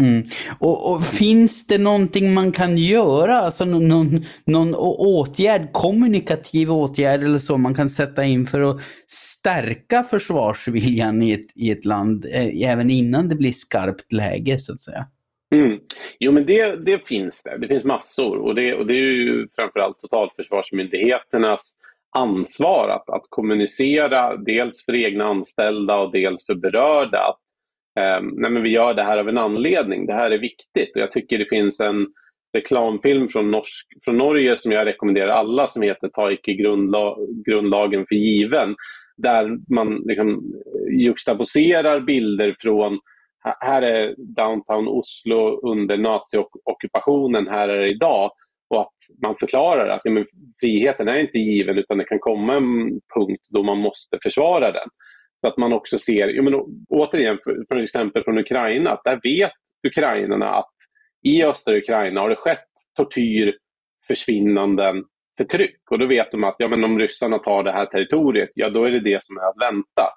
Mm. 0.02 0.24
Och, 0.60 0.94
och, 0.94 1.04
finns 1.04 1.68
det 1.68 1.78
någonting 1.78 2.34
man 2.34 2.52
kan 2.52 2.78
göra, 2.78 3.38
alltså 3.38 3.66
någon, 3.66 4.26
någon 4.46 4.76
åtgärd, 4.76 5.72
kommunikativ 5.72 6.72
åtgärd 6.72 7.24
eller 7.24 7.40
så 7.40 7.58
man 7.58 7.76
kan 7.76 7.90
sätta 7.90 8.24
in 8.24 8.46
för 8.46 8.62
att 8.62 8.82
stärka 9.08 10.04
försvarsviljan 10.04 11.22
i 11.22 11.32
ett, 11.32 11.48
i 11.56 11.72
ett 11.72 11.86
land, 11.86 12.26
eh, 12.26 12.72
även 12.72 12.90
innan 12.90 13.30
det 13.30 13.36
blir 13.36 13.52
skarpt 13.52 14.14
läge 14.14 14.60
så 14.60 14.74
att 14.74 14.82
säga? 14.82 15.06
Mm. 15.56 15.80
Jo 16.20 16.32
men 16.32 16.46
det, 16.46 16.76
det 16.76 17.08
finns 17.08 17.44
det, 17.44 17.58
det 17.58 17.68
finns 17.68 17.84
massor 17.84 18.38
och 18.38 18.56
det, 18.56 18.74
och 18.74 18.86
det 18.88 18.94
är 18.94 19.14
ju 19.14 19.48
framförallt 19.56 20.00
totalförsvarsmyndigheternas 20.00 21.76
ansvar 22.16 22.90
att, 22.90 23.10
att 23.10 23.26
kommunicera 23.30 24.38
dels 24.38 24.86
för 24.86 24.96
egna 24.96 25.26
anställda 25.26 25.98
och 25.98 26.12
dels 26.12 26.46
för 26.46 26.56
berörda 26.56 27.20
att 27.20 27.41
Ehm, 28.00 28.28
nej 28.28 28.52
men 28.52 28.64
vi 28.64 28.70
gör 28.70 28.94
det 28.94 29.04
här 29.04 29.18
av 29.18 29.30
en 29.30 29.38
anledning, 29.38 30.06
det 30.06 30.14
här 30.14 30.32
är 30.32 30.38
viktigt. 30.38 30.96
Och 30.96 31.02
jag 31.02 31.12
tycker 31.12 31.38
det 31.38 31.50
finns 31.50 31.80
en 31.80 32.08
reklamfilm 32.54 33.28
från, 33.28 33.52
norsk, 33.52 33.88
från 34.04 34.18
Norge 34.18 34.58
som 34.58 34.72
jag 34.72 34.86
rekommenderar 34.86 35.30
alla 35.30 35.68
som 35.68 35.82
heter 35.82 36.08
Ta 36.08 36.32
icke 36.32 36.54
grundla, 36.54 37.16
grundlagen 37.46 38.06
för 38.10 38.16
given. 38.16 38.76
Där 39.18 39.58
man 39.76 40.02
liksom 40.06 40.54
juxtaposerar 40.92 42.00
bilder 42.00 42.56
från 42.60 43.00
här 43.60 43.82
är 43.82 44.16
downtown 44.18 44.88
Oslo 44.88 45.60
under 45.72 45.98
naziockupationen, 45.98 47.48
här 47.48 47.70
är 47.70 47.78
det 47.78 47.90
idag. 47.90 48.32
Och 48.70 48.82
att 48.82 48.94
man 49.22 49.36
förklarar 49.40 49.88
att 49.90 50.02
ja, 50.04 50.12
men 50.12 50.26
friheten 50.60 51.08
är 51.08 51.20
inte 51.20 51.38
given 51.38 51.78
utan 51.78 51.98
det 51.98 52.04
kan 52.04 52.20
komma 52.20 52.56
en 52.56 52.90
punkt 53.16 53.48
då 53.50 53.64
man 53.64 53.78
måste 53.78 54.18
försvara 54.24 54.72
den. 54.72 54.90
Så 55.42 55.48
att 55.48 55.58
man 55.58 55.74
också 55.74 56.00
ser, 56.00 56.28
ja, 56.28 56.42
men 56.42 56.54
återigen 56.90 57.38
för, 57.44 57.66
för 57.68 57.78
exempel 57.78 58.24
från 58.24 58.38
Ukraina, 58.38 58.92
att 58.92 59.04
där 59.04 59.20
vet 59.24 59.52
ukrainarna 59.88 60.50
att 60.50 60.74
i 61.24 61.44
östra 61.44 61.78
Ukraina 61.78 62.22
har 62.22 62.30
det 62.30 62.36
skett 62.36 62.66
tortyr, 62.98 63.58
försvinnanden, 64.08 65.04
förtryck. 65.38 65.92
Och 65.92 66.00
då 66.00 66.06
vet 66.06 66.32
de 66.32 66.44
att 66.44 66.56
ja, 66.58 66.68
men 66.68 66.84
om 66.84 67.00
ryssarna 67.00 67.40
tar 67.40 67.64
det 67.64 67.72
här 67.72 67.86
territoriet, 67.86 68.50
ja 68.56 68.70
då 68.70 68.84
är 68.84 68.92
det 68.92 69.00
det 69.00 69.26
som 69.26 69.38
är 69.38 69.42
att 69.42 69.72
vänta. 69.72 70.08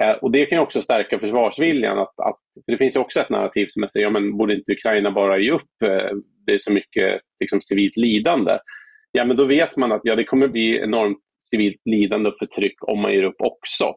Eh, 0.00 0.12
och 0.12 0.30
Det 0.30 0.46
kan 0.46 0.58
också 0.58 0.82
stärka 0.82 1.18
försvarsviljan. 1.18 1.98
Att, 1.98 2.20
att, 2.20 2.40
för 2.64 2.72
det 2.72 2.78
finns 2.78 2.96
också 2.96 3.20
ett 3.20 3.30
narrativ 3.30 3.66
som 3.68 3.88
säger 3.88 4.06
ja, 4.06 4.10
men 4.10 4.36
borde 4.36 4.54
inte 4.54 4.72
Ukraina 4.72 5.10
bara 5.10 5.38
ge 5.38 5.50
upp? 5.50 5.82
Eh, 5.84 6.10
det 6.46 6.54
är 6.54 6.58
så 6.58 6.72
mycket 6.72 7.20
liksom, 7.40 7.60
civilt 7.60 7.96
lidande. 7.96 8.58
Ja, 9.12 9.24
men 9.24 9.36
då 9.36 9.44
vet 9.44 9.76
man 9.76 9.92
att 9.92 10.00
ja, 10.04 10.16
det 10.16 10.24
kommer 10.24 10.48
bli 10.48 10.78
enormt 10.78 11.18
civilt 11.50 11.80
lidande 11.84 12.28
och 12.28 12.38
förtryck 12.38 12.88
om 12.88 13.00
man 13.00 13.12
ger 13.12 13.22
upp 13.22 13.40
också. 13.40 13.94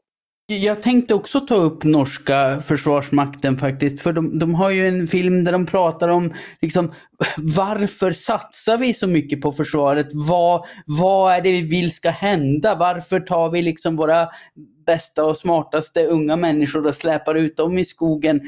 Jag 0.62 0.81
tänkte 0.81 1.13
också 1.13 1.39
ta 1.39 1.55
upp 1.55 1.83
norska 1.83 2.62
försvarsmakten 2.62 3.57
faktiskt, 3.57 4.01
för 4.01 4.13
de, 4.13 4.39
de, 4.39 4.55
har 4.55 4.69
ju 4.69 4.88
en 4.88 5.07
film 5.07 5.43
där 5.43 5.51
de 5.51 5.65
pratar 5.65 6.10
om 6.10 6.33
liksom, 6.62 6.93
varför 7.38 8.13
satsar 8.13 8.77
vi 8.77 8.93
så 8.93 9.07
mycket 9.07 9.41
på 9.41 9.51
försvaret? 9.51 10.07
Vad, 10.13 10.65
vad 10.86 11.33
är 11.33 11.41
det 11.41 11.51
vi 11.51 11.62
vill 11.62 11.93
ska 11.93 12.10
hända? 12.10 12.75
Varför 12.75 13.19
tar 13.19 13.50
vi 13.50 13.62
liksom 13.62 13.95
våra 13.95 14.29
bästa 14.86 15.25
och 15.25 15.38
smartaste 15.38 16.05
unga 16.05 16.36
människor 16.36 16.88
och 16.88 16.95
släpar 16.95 17.36
ut 17.36 17.57
dem 17.57 17.77
i 17.77 17.86
skogen? 17.86 18.41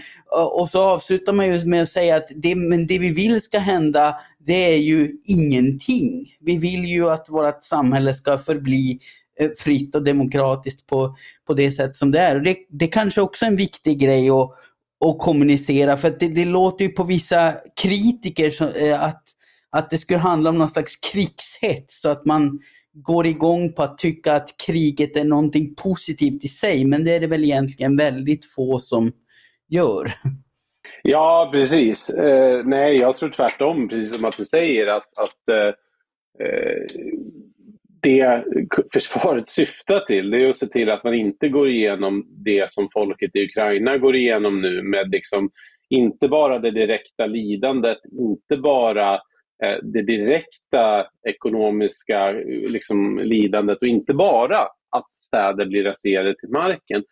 Och 0.54 0.70
så 0.70 0.82
avslutar 0.82 1.34
man 1.34 1.46
ju 1.46 1.66
med 1.66 1.84
att 1.84 1.90
säga 1.90 2.16
att 2.16 2.28
det, 2.36 2.56
men 2.56 2.88
det 2.88 3.00
vi 3.00 3.12
vill 3.12 3.42
ska 3.42 3.60
hända, 3.60 4.16
det 4.40 4.74
är 4.74 4.78
ju 4.78 5.12
ingenting. 5.26 6.36
Vi 6.40 6.58
vill 6.58 6.86
ju 6.86 7.10
att 7.10 7.30
vårt 7.30 7.64
samhälle 7.64 8.14
ska 8.14 8.38
förbli 8.38 9.00
Eh, 9.40 9.50
fritt 9.58 9.96
och 9.96 10.04
demokratiskt 10.04 10.88
på, 10.88 11.16
på 11.48 11.54
det 11.54 11.72
sätt 11.72 11.96
som 11.96 12.12
det 12.12 12.20
är. 12.20 12.36
Och 12.36 12.44
det, 12.44 12.58
det 12.70 12.88
kanske 12.88 13.22
också 13.22 13.46
är 13.46 13.50
en 13.50 13.56
viktig 13.56 14.00
grej 14.00 14.30
att, 14.30 14.52
att 15.06 15.20
kommunicera 15.20 15.98
för 15.98 16.08
att 16.08 16.20
det, 16.20 16.28
det 16.28 16.46
låter 16.46 16.86
ju 16.86 16.92
på 16.92 17.04
vissa 17.04 17.54
kritiker 17.82 18.50
som, 18.50 18.68
eh, 18.68 19.04
att, 19.04 19.24
att 19.70 19.90
det 19.90 19.98
skulle 19.98 20.20
handla 20.20 20.50
om 20.50 20.58
någon 20.58 20.70
slags 20.70 20.96
krigshets 20.96 22.02
så 22.02 22.10
att 22.10 22.26
man 22.26 22.60
går 22.94 23.28
igång 23.28 23.74
på 23.74 23.84
att 23.84 23.98
tycka 23.98 24.34
att 24.34 24.58
kriget 24.66 25.18
är 25.18 25.26
någonting 25.26 25.76
positivt 25.76 26.44
i 26.44 26.48
sig 26.48 26.86
men 26.86 27.04
det 27.04 27.12
är 27.16 27.20
det 27.20 27.28
väl 27.28 27.44
egentligen 27.44 27.98
väldigt 27.98 28.46
få 28.46 28.80
som 28.80 29.12
gör. 29.70 30.14
Ja, 31.04 31.50
precis. 31.52 32.10
Eh, 32.10 32.66
nej, 32.66 32.98
jag 32.98 33.18
tror 33.18 33.30
tvärtom, 33.30 33.90
precis 33.90 34.16
som 34.16 34.26
att 34.26 34.38
du 34.38 34.46
säger, 34.46 34.88
att, 34.88 35.08
att 35.18 35.50
eh, 35.50 35.68
eh 36.48 36.86
det 38.06 38.44
försvaret 38.94 39.48
syftar 39.48 40.00
till 40.00 40.32
det 40.32 40.46
är 40.46 40.50
att 40.50 40.58
se 40.58 40.68
till 40.68 40.90
att 40.90 41.04
man 41.04 41.14
inte 41.14 41.50
går 41.50 41.70
igenom 41.70 42.26
det 42.30 42.72
som 42.72 42.90
folket 42.94 43.36
i 43.36 43.46
Ukraina 43.46 43.98
går 43.98 44.16
igenom 44.16 44.62
nu 44.62 44.82
med 44.82 45.12
liksom 45.12 45.50
inte 45.90 46.28
bara 46.28 46.60
det 46.60 46.72
direkta 46.72 47.26
lidandet, 47.26 47.98
inte 48.20 48.58
bara 48.58 49.14
eh, 49.64 49.78
det 49.84 50.02
direkta 50.02 51.08
ekonomiska 51.28 52.30
eh, 52.30 52.70
liksom, 52.72 53.20
lidandet 53.20 53.82
och 53.82 53.88
inte 53.88 54.14
bara 54.14 54.62
att 54.92 55.10
städer 55.22 55.66
blir 55.66 55.84
raserade 55.84 56.36
till 56.40 56.50
marken. 56.50 57.04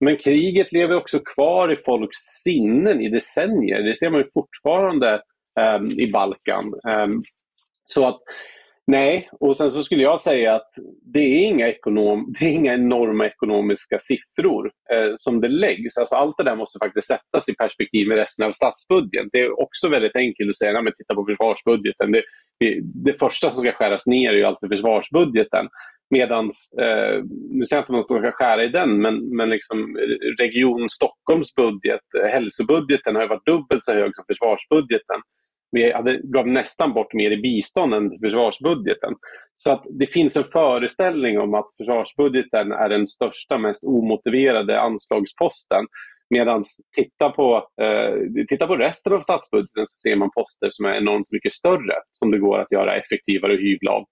Men 0.00 0.16
kriget 0.16 0.72
lever 0.72 0.96
också 0.96 1.18
kvar 1.18 1.72
i 1.72 1.76
folks 1.76 2.16
sinnen 2.44 3.00
i 3.00 3.08
decennier. 3.08 3.82
Det 3.82 3.96
ser 3.96 4.10
man 4.10 4.20
ju 4.20 4.30
fortfarande 4.34 5.22
um, 5.78 5.86
i 5.86 6.10
Balkan. 6.12 6.74
Um, 6.98 7.22
så 7.86 8.06
att 8.06 8.20
Nej, 8.90 9.28
och 9.40 9.56
sen 9.56 9.72
så 9.72 9.82
skulle 9.82 10.02
jag 10.02 10.20
säga 10.20 10.54
att 10.54 10.70
det 11.14 11.18
är 11.18 11.46
inga, 11.46 11.68
ekonom, 11.68 12.34
det 12.38 12.44
är 12.44 12.52
inga 12.52 12.74
enorma 12.74 13.26
ekonomiska 13.26 13.98
siffror 13.98 14.70
eh, 14.92 15.12
som 15.16 15.40
det 15.40 15.48
läggs. 15.48 15.96
Alltså 15.96 16.14
allt 16.14 16.36
det 16.38 16.44
där 16.44 16.56
måste 16.56 16.78
faktiskt 16.78 17.06
sättas 17.06 17.48
i 17.48 17.54
perspektiv 17.54 18.08
med 18.08 18.16
resten 18.16 18.44
av 18.44 18.52
statsbudgeten. 18.52 19.28
Det 19.32 19.40
är 19.40 19.60
också 19.60 19.88
väldigt 19.88 20.16
enkelt 20.16 20.50
att 20.50 20.58
säga, 20.58 20.82
men 20.82 20.92
titta 20.96 21.14
på 21.14 21.24
försvarsbudgeten. 21.24 22.12
Det, 22.12 22.22
det, 22.60 22.80
det, 23.04 23.18
första 23.18 23.50
som 23.50 23.62
ska 23.62 23.72
skäras 23.72 24.06
ner 24.06 24.30
är 24.30 24.36
ju 24.36 24.44
alltid 24.44 24.68
försvarsbudgeten. 24.68 25.68
Medan, 26.10 26.44
eh, 26.80 27.22
nu 27.50 27.66
säger 27.66 27.76
jag 27.76 27.82
inte 27.82 28.04
att 28.04 28.10
man 28.10 28.22
ska 28.22 28.32
skära 28.32 28.64
i 28.64 28.68
den, 28.68 29.02
men, 29.02 29.36
men 29.36 29.50
liksom 29.50 29.96
Region 30.38 30.90
Stockholms 30.90 31.54
budget, 31.54 32.00
eh, 32.18 32.28
hälsobudgeten 32.30 33.16
har 33.16 33.28
varit 33.28 33.46
dubbelt 33.46 33.84
så 33.84 33.92
hög 33.92 34.14
som 34.14 34.24
försvarsbudgeten 34.28 35.20
vi 35.70 35.92
hade, 35.92 36.20
gav 36.24 36.46
nästan 36.46 36.92
bort 36.92 37.12
mer 37.12 37.30
i 37.30 37.36
bistånd 37.36 37.94
än 37.94 38.18
försvarsbudgeten. 38.20 39.14
Så 39.56 39.72
att 39.72 39.84
det 39.90 40.06
finns 40.06 40.36
en 40.36 40.44
föreställning 40.44 41.38
om 41.38 41.54
att 41.54 41.66
försvarsbudgeten 41.76 42.72
är 42.72 42.88
den 42.88 43.06
största, 43.06 43.58
mest 43.58 43.84
omotiverade 43.84 44.80
anslagsposten. 44.80 45.86
Medan 46.30 46.64
titta 46.96 47.30
på, 47.30 47.68
eh, 47.82 48.44
titta 48.48 48.66
på 48.66 48.76
resten 48.76 49.12
av 49.12 49.20
statsbudgeten 49.20 49.84
så 49.88 50.00
ser 50.00 50.16
man 50.16 50.30
poster 50.30 50.68
som 50.70 50.84
är 50.84 50.96
enormt 50.96 51.30
mycket 51.30 51.52
större 51.52 51.94
som 52.12 52.30
det 52.30 52.38
går 52.38 52.58
att 52.58 52.72
göra 52.72 52.96
effektivare 52.96 53.52
och 53.52 53.60
hyvla 53.60 53.92
av. 53.92 54.04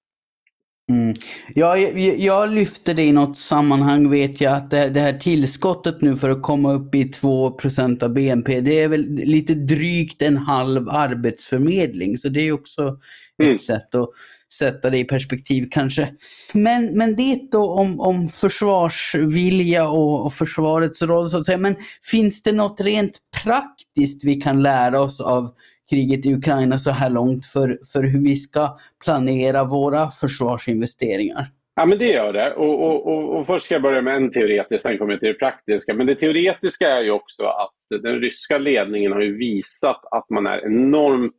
Mm. 0.89 1.17
Ja, 1.55 1.79
jag, 1.79 2.19
jag, 2.19 2.53
lyfte 2.53 2.95
det 2.95 3.03
i 3.03 3.13
något 3.13 3.39
sammanhang 3.39 4.11
vet 4.11 4.41
jag 4.41 4.53
att 4.53 4.71
det, 4.71 4.89
det, 4.89 5.01
här 5.01 5.19
tillskottet 5.19 6.01
nu 6.01 6.17
för 6.17 6.31
att 6.31 6.43
komma 6.43 6.73
upp 6.73 6.95
i 6.95 7.05
2% 7.05 8.03
av 8.03 8.13
BNP 8.13 8.61
det 8.61 8.81
är 8.81 8.89
väl 8.89 9.05
lite 9.11 9.55
drygt 9.55 10.23
en 10.23 10.37
halv 10.37 10.89
arbetsförmedling 10.89 12.19
så 12.19 12.29
det 12.29 12.41
är 12.41 12.53
också 12.53 12.99
mm. 13.43 13.53
ett 13.53 13.61
sätt 13.61 13.95
att 13.95 14.11
sätta 14.53 14.91
det 14.91 14.99
i 14.99 15.05
perspektiv 15.05 15.69
kanske. 15.71 16.09
Men, 16.53 16.99
men 16.99 17.17
det 17.17 17.41
då 17.51 17.71
om, 17.71 18.01
om 18.01 18.29
försvarsvilja 18.29 19.89
och, 19.89 20.27
och 20.27 20.33
försvarets 20.33 21.03
roll 21.03 21.31
så 21.31 21.39
att 21.39 21.45
säga. 21.45 21.59
Men 21.59 21.77
finns 22.03 22.43
det 22.43 22.53
något 22.53 22.81
rent 22.81 23.19
praktiskt 23.43 24.25
vi 24.25 24.41
kan 24.41 24.63
lära 24.63 25.01
oss 25.01 25.21
av 25.21 25.55
kriget 25.91 26.27
i 26.27 26.35
Ukraina 26.35 26.79
så 26.79 26.91
här 26.91 27.11
långt 27.11 27.47
för, 27.47 27.79
för 27.93 28.03
hur 28.03 28.23
vi 28.23 28.37
ska 28.37 28.79
planera 29.05 29.65
våra 29.65 30.11
försvarsinvesteringar? 30.11 31.47
Ja, 31.75 31.87
men 31.87 31.99
det 31.99 32.13
gör 32.13 32.33
det. 32.33 32.55
Och, 32.55 32.83
och, 32.83 33.07
och, 33.07 33.39
och 33.39 33.47
först 33.47 33.65
ska 33.65 33.75
jag 33.75 33.83
börja 33.83 34.03
med 34.03 34.17
en 34.17 34.31
teoretisk, 34.31 34.83
sen 34.83 34.99
kommer 34.99 35.13
jag 35.13 35.21
till 35.21 35.29
det 35.29 35.39
praktiska. 35.39 35.95
Men 35.95 36.07
det 36.07 36.15
teoretiska 36.15 36.89
är 36.89 37.03
ju 37.03 37.11
också 37.11 37.43
att 37.43 38.03
den 38.03 38.21
ryska 38.21 38.59
ledningen 38.59 39.13
har 39.13 39.21
ju 39.21 39.37
visat 39.37 40.01
att 40.11 40.31
man 40.31 40.47
är 40.47 40.67
enormt 40.67 41.33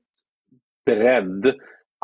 beredd 0.85 1.55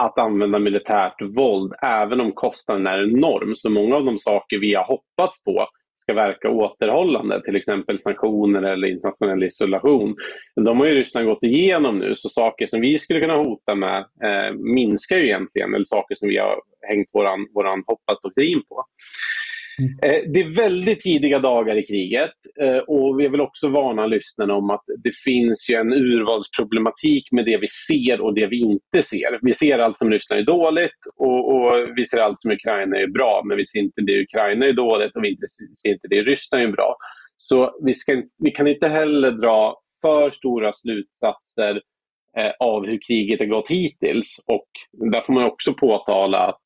att 0.02 0.20
använda 0.20 0.60
militärt 0.60 1.22
våld, 1.22 1.74
även 1.82 2.22
om 2.22 2.32
kostnaden 2.32 2.88
är 2.88 3.04
enorm. 3.04 3.56
Så 3.56 3.70
många 3.70 3.96
av 3.96 4.06
de 4.06 4.18
saker 4.18 4.60
vi 4.60 4.74
har 4.74 4.84
hoppats 4.84 5.44
på 5.44 5.68
ska 6.04 6.14
verka 6.14 6.50
återhållande, 6.50 7.42
till 7.42 7.56
exempel 7.56 8.00
sanktioner 8.00 8.62
eller 8.62 8.88
internationell 8.88 9.44
isolation. 9.44 10.16
De 10.56 10.80
har 10.80 10.86
ju 10.86 10.96
Ryssland 10.96 11.28
gått 11.28 11.44
igenom 11.44 12.00
nu, 12.00 12.16
så 12.16 12.30
saker 12.30 12.68
som 12.68 12.82
vi 12.82 12.98
skulle 13.00 13.20
kunna 13.20 13.38
hota 13.38 13.76
med 13.76 13.98
eh, 13.98 14.54
minskar 14.54 15.18
ju 15.18 15.24
egentligen, 15.24 15.74
eller 15.74 15.86
saker 15.86 16.16
som 16.16 16.30
vi 16.30 16.38
har 16.38 16.62
hängt 16.88 17.08
våran, 17.14 17.48
våran 17.54 17.84
hoppas-doktrin 17.88 18.62
på. 18.70 18.86
Mm. 19.80 19.92
Eh, 20.04 20.32
det 20.34 20.40
är 20.40 20.56
väldigt 20.56 21.02
tidiga 21.02 21.40
dagar 21.40 21.76
i 21.76 21.86
kriget 21.86 22.32
eh, 22.62 22.78
och 22.78 23.20
vi 23.20 23.28
vill 23.28 23.42
också 23.42 23.68
varna 23.68 24.06
lyssnarna 24.06 24.54
om 24.54 24.70
att 24.70 24.84
det 25.04 25.16
finns 25.26 25.70
ju 25.70 25.76
en 25.76 25.94
urvalsproblematik 25.94 27.32
med 27.32 27.46
det 27.46 27.58
vi 27.58 27.68
ser 27.68 28.22
och 28.22 28.34
det 28.36 28.48
vi 28.48 28.60
inte 28.60 29.04
ser. 29.04 29.40
Vi 29.42 29.54
ser 29.54 29.80
allt 29.80 29.98
som 29.98 30.12
Ryssland 30.12 30.42
är 30.42 30.46
dåligt 30.46 31.00
och, 31.16 31.56
och 31.56 31.88
vi 31.96 32.06
ser 32.06 32.18
allt 32.18 32.40
som 32.40 32.52
Ukraina 32.52 32.98
är 32.98 33.08
bra 33.08 33.42
men 33.46 33.58
vi 33.58 33.66
ser 33.66 33.80
inte 33.80 34.02
det 34.02 34.22
Ukraina 34.22 34.66
är 34.66 34.74
dåligt 34.74 35.16
och 35.16 35.24
vi 35.24 35.38
ser 35.82 35.90
inte 35.90 36.08
det 36.08 36.22
Ryssland 36.22 36.64
är 36.64 36.72
bra. 36.72 36.96
Så 37.38 37.72
vi, 37.86 37.94
ska, 37.94 38.24
vi 38.38 38.52
kan 38.52 38.68
inte 38.68 38.88
heller 38.88 39.32
dra 39.32 39.78
för 40.02 40.32
stora 40.32 40.74
slutsatser 40.74 41.82
eh, 42.38 42.52
av 42.60 42.86
hur 42.86 43.00
kriget 43.08 43.40
har 43.40 43.46
gått 43.46 43.70
hittills 43.70 44.40
och 44.46 44.70
där 45.12 45.22
får 45.22 45.34
man 45.34 45.44
också 45.44 45.74
påtala 45.74 46.38
att 46.38 46.63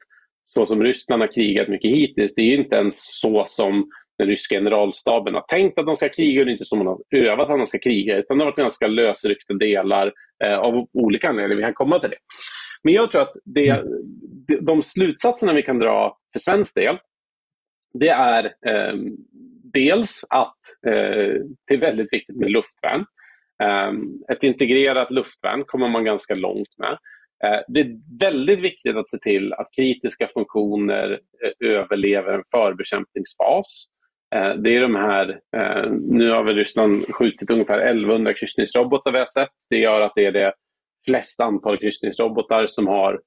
så 0.53 0.65
som 0.65 0.83
Ryssland 0.83 1.21
har 1.21 1.33
krigat 1.33 1.67
mycket 1.67 1.91
hittills, 1.91 2.35
det 2.35 2.41
är 2.41 2.57
inte 2.57 2.75
ens 2.75 2.95
så 2.99 3.43
som 3.47 3.89
den 4.17 4.27
ryska 4.27 4.55
generalstaben 4.55 5.33
har 5.33 5.41
tänkt 5.41 5.79
att 5.79 5.85
de 5.85 5.95
ska 5.95 6.09
kriga 6.09 6.39
och 6.39 6.45
det 6.45 6.51
är 6.51 6.53
inte 6.53 6.65
så 6.65 6.75
man 6.75 6.87
har 6.87 6.99
övat 7.15 7.49
att 7.49 7.57
de 7.57 7.67
ska 7.67 7.79
kriga 7.79 8.17
utan 8.17 8.37
det 8.37 8.43
har 8.43 8.51
varit 8.51 8.57
ganska 8.57 8.87
lösryckta 8.87 9.53
delar 9.53 10.13
eh, 10.45 10.57
av 10.57 10.87
olika 10.93 11.29
anledningar. 11.29 11.55
Vi 11.55 11.63
kan 11.63 11.73
komma 11.73 11.99
till 11.99 12.09
det. 12.09 12.17
Men 12.83 12.93
jag 12.93 13.11
tror 13.11 13.21
att 13.21 13.33
det, 13.45 13.69
mm. 13.69 13.85
de 14.61 14.83
slutsatserna 14.83 15.53
vi 15.53 15.63
kan 15.63 15.79
dra 15.79 16.17
för 16.33 16.39
svensk 16.39 16.75
del 16.75 16.97
det 17.93 18.09
är 18.09 18.45
eh, 18.45 18.95
dels 19.73 20.25
att 20.29 20.57
eh, 20.87 21.41
det 21.67 21.73
är 21.73 21.77
väldigt 21.77 22.13
viktigt 22.13 22.35
med 22.35 22.51
luftvärn. 22.51 23.05
Eh, 23.63 23.91
ett 24.35 24.43
integrerat 24.43 25.11
luftvärn 25.11 25.63
kommer 25.67 25.89
man 25.89 26.05
ganska 26.05 26.35
långt 26.35 26.77
med. 26.77 26.97
Eh, 27.43 27.59
det 27.67 27.79
är 27.79 28.19
väldigt 28.19 28.59
viktigt 28.59 28.95
att 28.95 29.09
se 29.09 29.17
till 29.17 29.53
att 29.53 29.69
kritiska 29.75 30.27
funktioner 30.27 31.19
eh, 31.43 31.69
överlever 31.69 32.33
en 32.33 32.43
förbekämpningsfas. 32.51 33.85
Eh, 34.35 34.53
det 34.53 34.75
är 34.75 34.81
de 34.81 34.95
här, 34.95 35.39
nu 35.91 36.31
har 36.31 36.43
vi 36.43 36.53
Ryssland 36.53 37.15
skjutit 37.15 37.51
ungefär 37.51 37.79
1100 37.79 38.33
kryssningsrobotar 38.33 39.11
vi 39.11 39.19
har 39.19 39.25
sett. 39.25 39.49
Det 39.69 39.77
gör 39.77 40.01
att 40.01 40.11
det 40.15 40.25
är 40.25 40.31
det 40.31 40.53
flesta 41.05 41.43
antal 41.43 41.77
kryssningsrobotar 41.77 42.67
som 42.67 42.87
har 42.87 43.21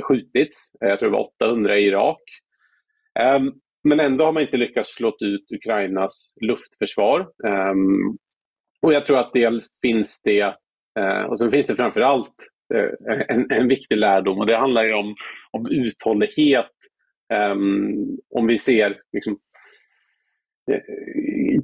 skjutits. 0.00 0.70
Jag 0.80 0.98
tror 0.98 1.10
det 1.10 1.16
var 1.16 1.30
800 1.42 1.78
i 1.78 1.86
Irak. 1.86 2.22
Ehm, 3.20 3.52
men 3.84 4.00
ändå 4.00 4.24
har 4.24 4.32
man 4.32 4.42
inte 4.42 4.56
lyckats 4.56 4.94
slå 4.94 5.16
ut 5.20 5.52
Ukrainas 5.52 6.32
luftförsvar. 6.40 7.28
Ehm, 7.46 8.18
och 8.82 8.92
jag 8.92 9.06
tror 9.06 9.18
att 9.18 9.32
dels 9.32 9.66
finns 9.82 10.20
det, 10.22 10.54
och 11.28 11.40
sen 11.40 11.50
finns 11.50 11.66
det 11.66 11.76
framförallt 11.76 12.26
allt 12.26 12.48
Eh, 12.74 13.24
en, 13.28 13.50
en 13.50 13.68
viktig 13.68 13.96
lärdom 13.96 14.38
och 14.38 14.46
det 14.46 14.56
handlar 14.56 14.84
ju 14.84 14.94
om, 14.94 15.14
om 15.50 15.66
uthållighet. 15.70 16.70
Um, 17.52 18.18
om 18.34 18.46
vi 18.46 18.58
ser 18.58 19.00
liksom, 19.12 19.38
eh, 20.70 20.80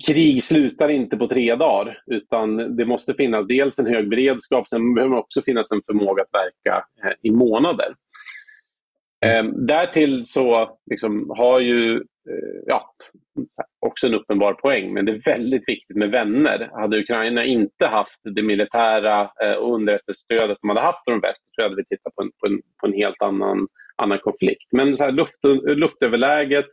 krig 0.07 0.43
slutar 0.43 0.89
inte 0.89 1.17
på 1.17 1.29
tre 1.29 1.55
dagar 1.55 2.03
utan 2.07 2.77
det 2.77 2.85
måste 2.85 3.15
finnas 3.15 3.47
dels 3.47 3.79
en 3.79 3.87
hög 3.87 4.09
beredskap, 4.09 4.69
sen 4.69 4.95
behöver 4.95 5.15
det 5.15 5.21
också 5.21 5.43
finnas 5.43 5.71
en 5.71 5.83
förmåga 5.87 6.23
att 6.23 6.41
verka 6.43 6.85
eh, 7.05 7.13
i 7.23 7.31
månader. 7.31 7.95
Ehm, 9.27 9.67
därtill 9.67 10.27
så 10.27 10.79
liksom, 10.91 11.31
har 11.37 11.61
ju 11.61 12.03
Eh, 12.31 12.63
ja, 12.67 12.95
också 13.87 14.07
en 14.07 14.15
uppenbar 14.15 14.53
poäng, 14.55 14.93
men 14.93 15.05
det 15.05 15.13
är 15.13 15.23
väldigt 15.25 15.69
viktigt 15.69 15.97
med 15.97 16.11
vänner. 16.11 16.71
Hade 16.73 17.01
Ukraina 17.01 17.45
inte 17.45 17.87
haft 17.87 18.21
det 18.23 18.43
militära 18.43 19.31
eh, 19.45 19.53
och 19.53 19.75
underrättelsestödet 19.75 20.59
de 20.61 20.69
hade 20.69 20.81
haft 20.81 21.05
från 21.05 21.21
väst, 21.21 21.45
tror 21.45 21.65
jag 21.65 21.71
hade 21.71 21.77
vi 21.77 21.97
tittat 21.97 22.15
på 22.15 22.23
en, 22.23 22.31
på 22.41 22.47
en, 22.47 22.61
på 22.81 22.87
en 22.87 22.93
helt 22.93 23.23
annan, 23.23 23.69
annan 24.03 24.19
konflikt. 24.19 24.69
Men 24.73 24.97
så 24.97 25.05
här, 25.05 25.13
luft, 25.13 25.39
luftöverläget, 25.65 26.67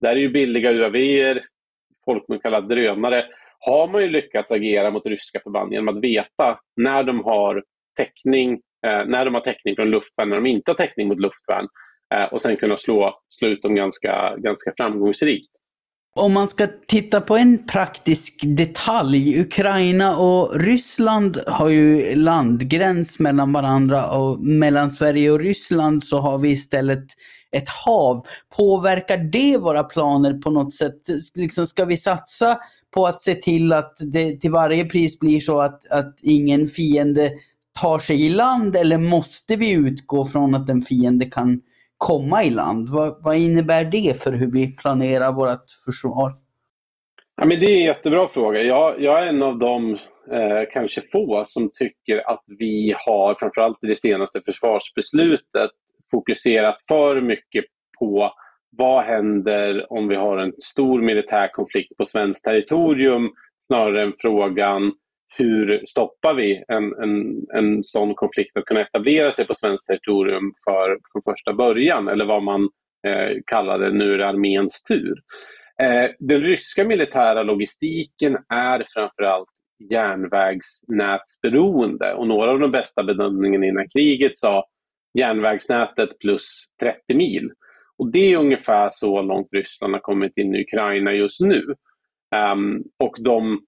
där 0.00 0.10
är 0.10 0.16
ju 0.16 0.28
billiga 0.28 0.72
UAV, 0.72 1.38
folk 2.04 2.28
med 2.28 2.42
kallar 2.42 2.60
drönare, 2.60 3.24
har 3.58 3.88
man 3.88 4.02
ju 4.02 4.08
lyckats 4.08 4.52
agera 4.52 4.90
mot 4.90 5.06
ryska 5.06 5.40
förband 5.40 5.72
genom 5.72 5.96
att 5.96 6.04
veta 6.04 6.58
när 6.76 7.02
de 7.02 7.24
har 7.24 7.64
täckning, 7.96 8.52
eh, 8.86 9.06
när 9.06 9.24
de 9.24 9.34
har 9.34 9.40
täckning 9.40 9.76
från 9.76 9.90
luftvärn, 9.90 10.28
när 10.28 10.36
de 10.36 10.46
inte 10.46 10.70
har 10.70 10.76
täckning 10.76 11.08
mot 11.08 11.20
luftvärn 11.20 11.68
Eh, 12.14 12.32
och 12.32 12.42
sen 12.42 12.56
kunna 12.56 12.76
slå, 12.76 13.14
slå 13.28 13.48
ut 13.48 13.62
dem 13.62 13.74
ganska, 13.74 14.36
ganska 14.36 14.72
framgångsrikt. 14.76 15.50
Om 16.16 16.32
man 16.32 16.48
ska 16.48 16.66
titta 16.86 17.20
på 17.20 17.36
en 17.36 17.66
praktisk 17.66 18.40
detalj. 18.44 19.40
Ukraina 19.40 20.16
och 20.16 20.60
Ryssland 20.60 21.38
har 21.46 21.68
ju 21.68 22.14
landgräns 22.14 23.18
mellan 23.18 23.52
varandra 23.52 24.10
och 24.10 24.40
mellan 24.40 24.90
Sverige 24.90 25.30
och 25.30 25.40
Ryssland 25.40 26.04
så 26.04 26.18
har 26.18 26.38
vi 26.38 26.50
istället 26.50 27.04
ett 27.56 27.68
hav. 27.68 28.26
Påverkar 28.56 29.18
det 29.18 29.58
våra 29.58 29.84
planer 29.84 30.32
på 30.32 30.50
något 30.50 30.72
sätt? 30.72 31.00
Liksom 31.34 31.66
ska 31.66 31.84
vi 31.84 31.96
satsa 31.96 32.58
på 32.94 33.06
att 33.06 33.22
se 33.22 33.34
till 33.34 33.72
att 33.72 33.96
det 33.98 34.40
till 34.40 34.50
varje 34.50 34.84
pris 34.84 35.18
blir 35.18 35.40
så 35.40 35.60
att, 35.60 35.86
att 35.90 36.18
ingen 36.22 36.66
fiende 36.66 37.32
tar 37.80 37.98
sig 37.98 38.26
i 38.26 38.28
land 38.28 38.76
eller 38.76 38.98
måste 38.98 39.56
vi 39.56 39.72
utgå 39.72 40.24
från 40.24 40.54
att 40.54 40.68
en 40.68 40.82
fiende 40.82 41.24
kan 41.24 41.60
komma 41.98 42.44
i 42.44 42.50
land. 42.50 42.88
Vad, 42.88 43.16
vad 43.24 43.36
innebär 43.36 43.84
det 43.84 44.22
för 44.22 44.32
hur 44.32 44.50
vi 44.52 44.76
planerar 44.76 45.32
vårt 45.32 45.70
försvar? 45.84 46.32
Ja, 47.36 47.46
men 47.46 47.60
det 47.60 47.66
är 47.66 47.76
en 47.76 47.84
jättebra 47.84 48.28
fråga. 48.28 48.62
Jag, 48.62 49.02
jag 49.02 49.22
är 49.22 49.26
en 49.26 49.42
av 49.42 49.58
de 49.58 49.92
eh, 50.32 50.62
kanske 50.72 51.02
få 51.12 51.42
som 51.46 51.70
tycker 51.72 52.30
att 52.30 52.44
vi 52.58 52.94
har, 53.06 53.34
framförallt 53.34 53.84
i 53.84 53.86
det 53.86 53.98
senaste 53.98 54.40
försvarsbeslutet, 54.44 55.70
fokuserat 56.10 56.74
för 56.88 57.20
mycket 57.20 57.64
på 57.98 58.32
vad 58.76 59.04
händer 59.04 59.92
om 59.92 60.08
vi 60.08 60.16
har 60.16 60.38
en 60.38 60.52
stor 60.58 61.02
militär 61.02 61.48
konflikt 61.52 61.96
på 61.96 62.04
svenskt 62.04 62.44
territorium 62.44 63.30
snarare 63.66 64.02
än 64.02 64.12
frågan 64.18 64.92
hur 65.36 65.86
stoppar 65.86 66.34
vi 66.34 66.64
en, 66.68 66.94
en, 67.02 67.46
en 67.54 67.84
sån 67.84 68.14
konflikt 68.14 68.56
att 68.56 68.64
kunna 68.64 68.80
etablera 68.80 69.32
sig 69.32 69.46
på 69.46 69.54
svenskt 69.54 69.86
territorium 69.86 70.52
för, 70.64 70.98
från 71.12 71.34
första 71.34 71.52
början 71.52 72.08
eller 72.08 72.24
vad 72.24 72.42
man 72.42 72.62
eh, 73.06 73.36
kallade 73.46 73.92
nu 73.92 74.12
är 74.12 74.18
det 74.18 74.28
arméns 74.28 74.82
tur. 74.82 75.14
Eh, 75.82 76.10
den 76.18 76.40
ryska 76.40 76.84
militära 76.84 77.42
logistiken 77.42 78.38
är 78.48 78.86
framförallt 78.94 79.48
järnvägsnätsberoende 79.90 82.14
och 82.14 82.26
några 82.26 82.50
av 82.50 82.58
de 82.58 82.70
bästa 82.70 83.02
bedömningarna 83.02 83.66
innan 83.66 83.88
kriget 83.88 84.38
sa 84.38 84.64
järnvägsnätet 85.18 86.18
plus 86.18 86.66
30 86.80 87.14
mil. 87.14 87.50
Och 87.98 88.12
Det 88.12 88.32
är 88.32 88.38
ungefär 88.38 88.88
så 88.92 89.22
långt 89.22 89.48
Ryssland 89.52 89.94
har 89.94 90.00
kommit 90.00 90.36
in 90.36 90.54
i 90.54 90.62
Ukraina 90.62 91.12
just 91.12 91.40
nu. 91.40 91.74
Um, 92.52 92.84
och 92.98 93.16
de 93.18 93.60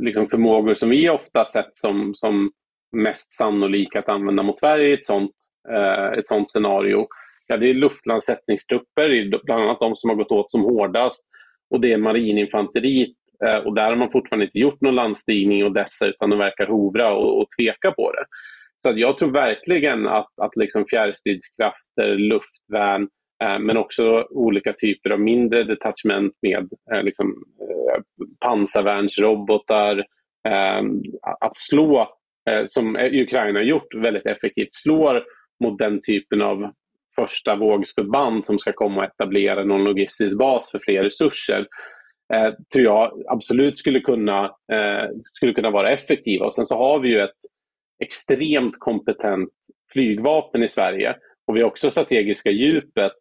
liksom 0.00 0.28
förmågor 0.28 0.74
som 0.74 0.90
vi 0.90 1.08
ofta 1.08 1.44
sett 1.44 1.70
som, 1.76 2.14
som 2.14 2.50
mest 2.96 3.36
sannolika 3.36 3.98
att 3.98 4.08
använda 4.08 4.42
mot 4.42 4.58
Sverige 4.58 4.88
i 4.88 4.92
ett 4.92 5.06
sånt, 5.06 5.34
eh, 5.70 6.18
ett 6.18 6.26
sånt 6.26 6.50
scenario. 6.50 7.06
Ja, 7.46 7.56
det 7.56 7.70
är 7.70 7.74
luftlandsättningstrupper, 7.74 9.40
bland 9.44 9.62
annat 9.62 9.80
de 9.80 9.96
som 9.96 10.10
har 10.10 10.16
gått 10.16 10.32
åt 10.32 10.50
som 10.50 10.62
hårdast. 10.62 11.24
Och 11.70 11.80
det 11.80 11.92
är 11.92 11.98
marininfanteriet 11.98 13.16
eh, 13.44 13.56
och 13.56 13.74
där 13.74 13.88
har 13.88 13.96
man 13.96 14.10
fortfarande 14.10 14.44
inte 14.44 14.58
gjort 14.58 14.80
någon 14.80 14.94
landstigning 14.94 15.64
och 15.64 15.72
dessa 15.72 16.06
utan 16.06 16.30
de 16.30 16.38
verkar 16.38 16.66
hovra 16.66 17.14
och, 17.14 17.40
och 17.40 17.46
tveka 17.58 17.90
på 17.90 18.12
det. 18.12 18.24
Så 18.82 18.90
att 18.90 18.98
jag 18.98 19.18
tror 19.18 19.30
verkligen 19.30 20.08
att, 20.08 20.38
att 20.42 20.56
liksom 20.56 20.84
fjärrstridskrafter, 20.86 22.14
luftvärn, 22.16 23.02
Eh, 23.02 23.21
Eh, 23.42 23.58
men 23.58 23.76
också 23.76 24.26
olika 24.30 24.72
typer 24.72 25.10
av 25.10 25.20
mindre 25.20 25.64
detachment 25.64 26.34
med 26.42 26.68
eh, 26.94 27.02
liksom, 27.02 27.44
eh, 27.60 28.02
pansarvärnsrobotar. 28.40 30.04
Ehm, 30.48 31.02
att 31.40 31.56
slå, 31.56 32.00
eh, 32.50 32.64
som 32.66 32.96
Ukraina 32.96 33.58
har 33.58 33.64
gjort 33.64 33.94
väldigt 33.94 34.26
effektivt, 34.26 34.74
slår 34.74 35.24
mot 35.64 35.78
den 35.78 36.00
typen 36.02 36.42
av 36.42 36.72
första 37.16 37.56
vågsförband 37.56 38.44
som 38.44 38.58
ska 38.58 38.72
komma 38.72 38.96
och 38.96 39.04
etablera 39.04 39.64
någon 39.64 39.84
logistisk 39.84 40.38
bas 40.38 40.70
för 40.70 40.78
fler 40.78 41.02
resurser 41.02 41.66
eh, 42.34 42.54
tror 42.72 42.84
jag 42.84 43.22
absolut 43.28 43.78
skulle 43.78 44.00
kunna, 44.00 44.44
eh, 44.72 45.08
skulle 45.32 45.52
kunna 45.52 45.70
vara 45.70 45.90
effektiva. 45.90 46.46
Och 46.46 46.54
sen 46.54 46.66
så 46.66 46.76
har 46.76 46.98
vi 46.98 47.08
ju 47.08 47.20
ett 47.20 47.40
extremt 48.02 48.78
kompetent 48.78 49.50
flygvapen 49.92 50.62
i 50.62 50.68
Sverige 50.68 51.16
och 51.46 51.56
vi 51.56 51.60
har 51.60 51.68
också 51.68 51.90
strategiska 51.90 52.50
djupet 52.50 53.12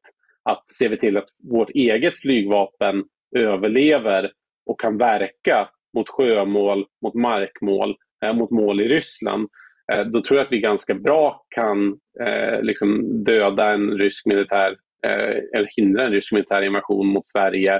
att 0.49 0.67
ser 0.67 0.89
vi 0.89 0.97
till 0.97 1.17
att 1.17 1.27
vårt 1.51 1.69
eget 1.69 2.17
flygvapen 2.17 3.03
överlever 3.37 4.31
och 4.65 4.79
kan 4.79 4.97
verka 4.97 5.69
mot 5.93 6.09
sjömål, 6.09 6.85
mot 7.03 7.13
markmål, 7.13 7.95
eh, 8.25 8.33
mot 8.33 8.51
mål 8.51 8.81
i 8.81 8.87
Ryssland, 8.87 9.49
eh, 9.93 10.05
då 10.05 10.21
tror 10.21 10.37
jag 10.37 10.45
att 10.45 10.51
vi 10.51 10.59
ganska 10.59 10.93
bra 10.93 11.45
kan 11.49 11.97
eh, 12.21 12.61
liksom 12.61 13.23
döda 13.23 13.73
en 13.73 13.91
rysk 13.91 14.25
militär 14.25 14.75
eh, 15.07 15.37
eller 15.53 15.69
hindra 15.77 16.05
en 16.05 16.11
rysk 16.11 16.31
militär 16.31 16.61
invasion 16.61 17.07
mot 17.07 17.29
Sverige 17.29 17.75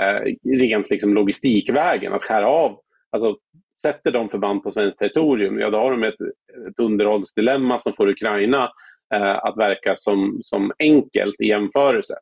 eh, 0.00 0.34
rent 0.58 0.90
liksom 0.90 1.14
logistikvägen, 1.14 2.12
att 2.12 2.24
skära 2.24 2.48
av. 2.48 2.80
Alltså, 3.10 3.36
sätter 3.82 4.10
de 4.10 4.28
förband 4.28 4.62
på 4.62 4.72
svenskt 4.72 4.98
territorium, 4.98 5.58
ja 5.58 5.70
då 5.70 5.78
har 5.78 5.90
de 5.90 6.02
ett, 6.02 6.20
ett 6.68 6.78
underhållsdilemma 6.78 7.80
som 7.80 7.92
får 7.92 8.08
Ukraina 8.08 8.70
Eh, 9.14 9.44
att 9.44 9.58
verka 9.58 9.96
som, 9.96 10.40
som 10.42 10.72
enkelt 10.78 11.40
i 11.40 11.48
jämförelse. 11.48 12.14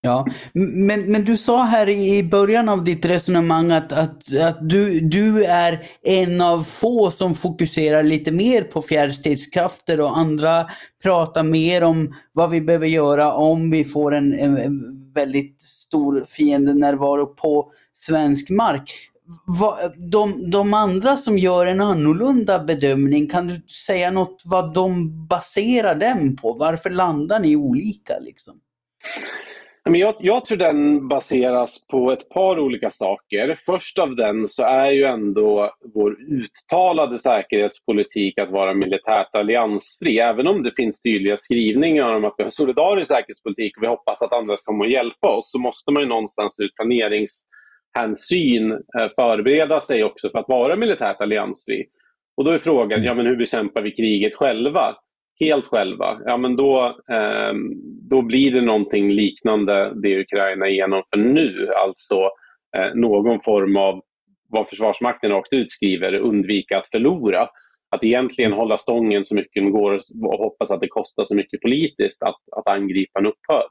Ja, 0.00 0.26
men, 0.52 1.12
men 1.12 1.24
du 1.24 1.36
sa 1.36 1.62
här 1.62 1.88
i 1.88 2.24
början 2.24 2.68
av 2.68 2.84
ditt 2.84 3.04
resonemang 3.04 3.72
att, 3.72 3.92
att, 3.92 4.36
att 4.42 4.68
du, 4.68 5.00
du 5.00 5.44
är 5.44 5.88
en 6.02 6.40
av 6.40 6.62
få 6.62 7.10
som 7.10 7.34
fokuserar 7.34 8.02
lite 8.02 8.32
mer 8.32 8.62
på 8.62 8.82
fjärrstridskrafter 8.82 10.00
och 10.00 10.18
andra 10.18 10.66
pratar 11.02 11.42
mer 11.42 11.82
om 11.82 12.14
vad 12.32 12.50
vi 12.50 12.60
behöver 12.60 12.86
göra 12.86 13.32
om 13.32 13.70
vi 13.70 13.84
får 13.84 14.14
en, 14.14 14.32
en 14.32 14.80
väldigt 15.14 15.62
stor 15.62 16.24
fiendenärvaro 16.28 17.26
på 17.26 17.72
svensk 17.94 18.50
mark 18.50 19.10
de, 20.12 20.50
de 20.50 20.74
andra 20.74 21.16
som 21.16 21.38
gör 21.38 21.66
en 21.66 21.80
annorlunda 21.80 22.58
bedömning, 22.58 23.28
kan 23.28 23.46
du 23.46 23.56
säga 23.86 24.10
något 24.10 24.42
vad 24.44 24.74
de 24.74 25.10
baserar 25.26 25.94
den 25.94 26.36
på? 26.36 26.52
Varför 26.52 26.90
landar 26.90 27.40
ni 27.40 27.56
olika? 27.56 28.18
Liksom? 28.18 28.60
Jag, 29.88 30.14
jag 30.18 30.44
tror 30.44 30.58
den 30.58 31.08
baseras 31.08 31.86
på 31.86 32.12
ett 32.12 32.28
par 32.28 32.58
olika 32.58 32.90
saker. 32.90 33.58
Först 33.66 33.98
av 33.98 34.16
den 34.16 34.48
så 34.48 34.62
är 34.62 34.90
ju 34.90 35.04
ändå 35.04 35.74
vår 35.94 36.16
uttalade 36.20 37.18
säkerhetspolitik 37.18 38.38
att 38.38 38.50
vara 38.50 38.74
militärt 38.74 39.34
alliansfri. 39.34 40.18
Även 40.18 40.46
om 40.46 40.62
det 40.62 40.72
finns 40.76 41.00
tydliga 41.00 41.36
skrivningar 41.36 42.14
om 42.14 42.24
att 42.24 42.34
vi 42.36 42.42
har 42.42 42.50
solidarisk 42.50 43.08
säkerhetspolitik 43.08 43.76
och 43.76 43.82
vi 43.82 43.86
hoppas 43.86 44.22
att 44.22 44.32
andra 44.32 44.56
ska 44.56 44.64
komma 44.64 44.84
och 44.84 44.90
hjälpa 44.90 45.28
oss 45.28 45.50
så 45.50 45.58
måste 45.58 45.92
man 45.92 46.02
ju 46.02 46.08
någonstans 46.08 46.56
ur 46.58 46.70
planerings 46.76 47.42
hänsyn, 47.96 48.72
eh, 48.72 49.08
förbereda 49.16 49.80
sig 49.80 50.04
också 50.04 50.30
för 50.30 50.38
att 50.38 50.48
vara 50.48 50.76
militärt 50.76 51.20
alliansfri. 51.20 51.84
Och 52.36 52.44
då 52.44 52.50
är 52.50 52.58
frågan, 52.58 53.02
ja 53.02 53.14
men 53.14 53.26
hur 53.26 53.36
bekämpar 53.36 53.82
vi 53.82 53.90
kriget 53.90 54.34
själva? 54.34 54.96
helt 55.40 55.66
själva, 55.66 56.20
ja 56.24 56.36
men 56.36 56.56
då, 56.56 56.86
eh, 57.10 57.52
då 58.10 58.22
blir 58.22 58.52
det 58.52 58.60
någonting 58.60 59.10
liknande 59.10 59.92
det 60.02 60.20
Ukraina 60.20 60.68
genomför 60.68 61.18
nu. 61.18 61.68
Alltså 61.84 62.30
eh, 62.78 62.94
någon 62.94 63.40
form 63.40 63.76
av 63.76 64.02
vad 64.48 64.68
Försvarsmakten 64.68 65.30
rakt 65.30 65.52
ut 65.52 65.70
skriver, 65.70 66.14
undvika 66.14 66.78
att 66.78 66.88
förlora. 66.88 67.48
Att 67.90 68.04
egentligen 68.04 68.52
hålla 68.52 68.78
stången 68.78 69.24
så 69.24 69.34
mycket 69.34 69.64
det 69.64 69.70
går 69.70 69.92
och 70.22 70.38
hoppas 70.38 70.70
att 70.70 70.80
det 70.80 70.88
kostar 70.88 71.24
så 71.24 71.34
mycket 71.34 71.60
politiskt 71.60 72.22
att, 72.22 72.36
att 72.56 72.76
en 73.18 73.26
upphör. 73.26 73.64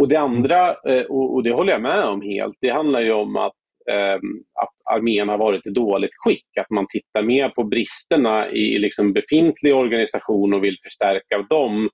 Och 0.00 0.08
det 0.08 0.16
andra, 0.16 0.68
eh, 0.68 1.04
och 1.08 1.42
det 1.42 1.52
håller 1.52 1.72
jag 1.72 1.82
med 1.82 2.04
om 2.04 2.22
helt, 2.22 2.56
det 2.60 2.70
handlar 2.70 3.00
ju 3.00 3.12
om 3.12 3.36
att 3.36 3.56
ehm, 3.92 4.44
att 4.60 4.96
armén 4.96 5.28
har 5.28 5.38
varit 5.38 5.66
i 5.66 5.70
dåligt 5.70 6.14
skick. 6.16 6.46
Att 6.60 6.70
man 6.70 6.86
tittar 6.88 7.22
mer 7.22 7.48
på 7.48 7.64
bristerna 7.64 8.50
i 8.50 8.78
liksom 8.78 9.12
befintlig 9.12 9.74
organisation 9.74 10.54
och 10.54 10.64
vill 10.64 10.76
förstärka 10.82 11.46
dem 11.50 11.88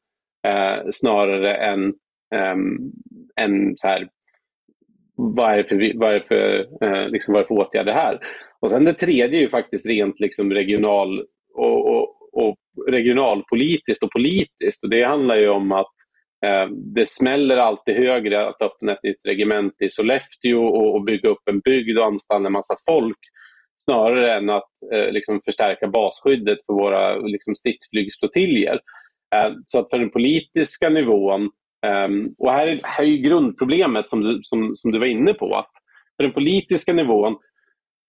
eh, 0.49 0.91
snarare 0.93 1.55
än, 1.55 1.95
eh, 2.35 2.57
än 3.41 3.77
så 3.77 3.89
här, 3.89 4.09
vad 5.17 5.53
är 5.53 5.57
det 5.57 5.65
för, 5.65 5.99
vad 5.99 6.15
är 6.15 6.21
för, 6.21 6.67
eh, 6.85 7.09
liksom, 7.09 7.35
vad 7.35 7.43
är 7.43 7.47
för 7.47 7.55
åtgärder 7.55 7.93
här? 7.93 8.19
Och 8.61 8.71
sen 8.71 8.85
det 8.85 8.93
tredje 8.93 9.39
är 9.39 9.43
ju 9.43 9.49
faktiskt 9.49 9.87
rent 9.87 10.21
liksom 10.21 10.53
regional 10.53 11.25
och, 11.55 11.97
och, 11.97 12.09
och 12.33 12.57
regionalpolitiskt 12.89 14.05
och 14.05 14.13
politiskt. 14.13 14.85
Och 14.85 14.91
det 14.91 15.05
handlar 15.05 15.37
ju 15.37 15.49
om 15.49 15.73
att 15.73 15.96
Eh, 16.47 16.69
det 16.71 17.09
smäller 17.09 17.57
alltid 17.57 17.97
högre 17.97 18.49
att 18.49 18.63
öppna 18.63 18.93
ett 18.93 19.03
nytt 19.03 19.21
regemente 19.25 19.85
i 19.85 19.91
Sollefteå 19.91 20.67
och, 20.67 21.05
bygga 21.05 21.29
upp 21.29 21.49
en 21.51 21.61
bygd 21.61 21.99
och 21.99 22.07
anställa 22.07 22.47
en 22.47 22.53
massa 22.53 22.77
folk 22.89 23.19
snarare 23.85 24.37
än 24.37 24.51
att 24.51 24.71
eh, 24.93 25.13
liksom 25.13 25.41
förstärka 25.45 25.89
basskyddet 25.89 26.59
för 26.67 26.73
våra 26.73 27.17
liksom, 27.17 27.55
stridsflygflottiljer. 27.55 28.81
Eh, 29.37 29.53
så 29.67 29.79
att 29.79 29.91
för 29.91 29.99
den 29.99 30.11
politiska 30.11 30.89
nivån, 30.89 31.51
ehm, 31.87 32.35
och 32.39 32.53
här 32.53 32.67
är, 32.67 32.81
här 32.85 33.05
är 33.05 33.17
grundproblemet 33.17 34.09
som 34.09 34.21
du, 34.21 34.41
som, 34.43 34.77
som 34.77 34.91
du 34.91 34.99
var 34.99 35.07
inne 35.07 35.35
på, 35.35 35.55
att 35.55 35.71
för 36.17 36.25
den 36.25 36.33
politiska 36.33 36.93
nivån 36.93 37.37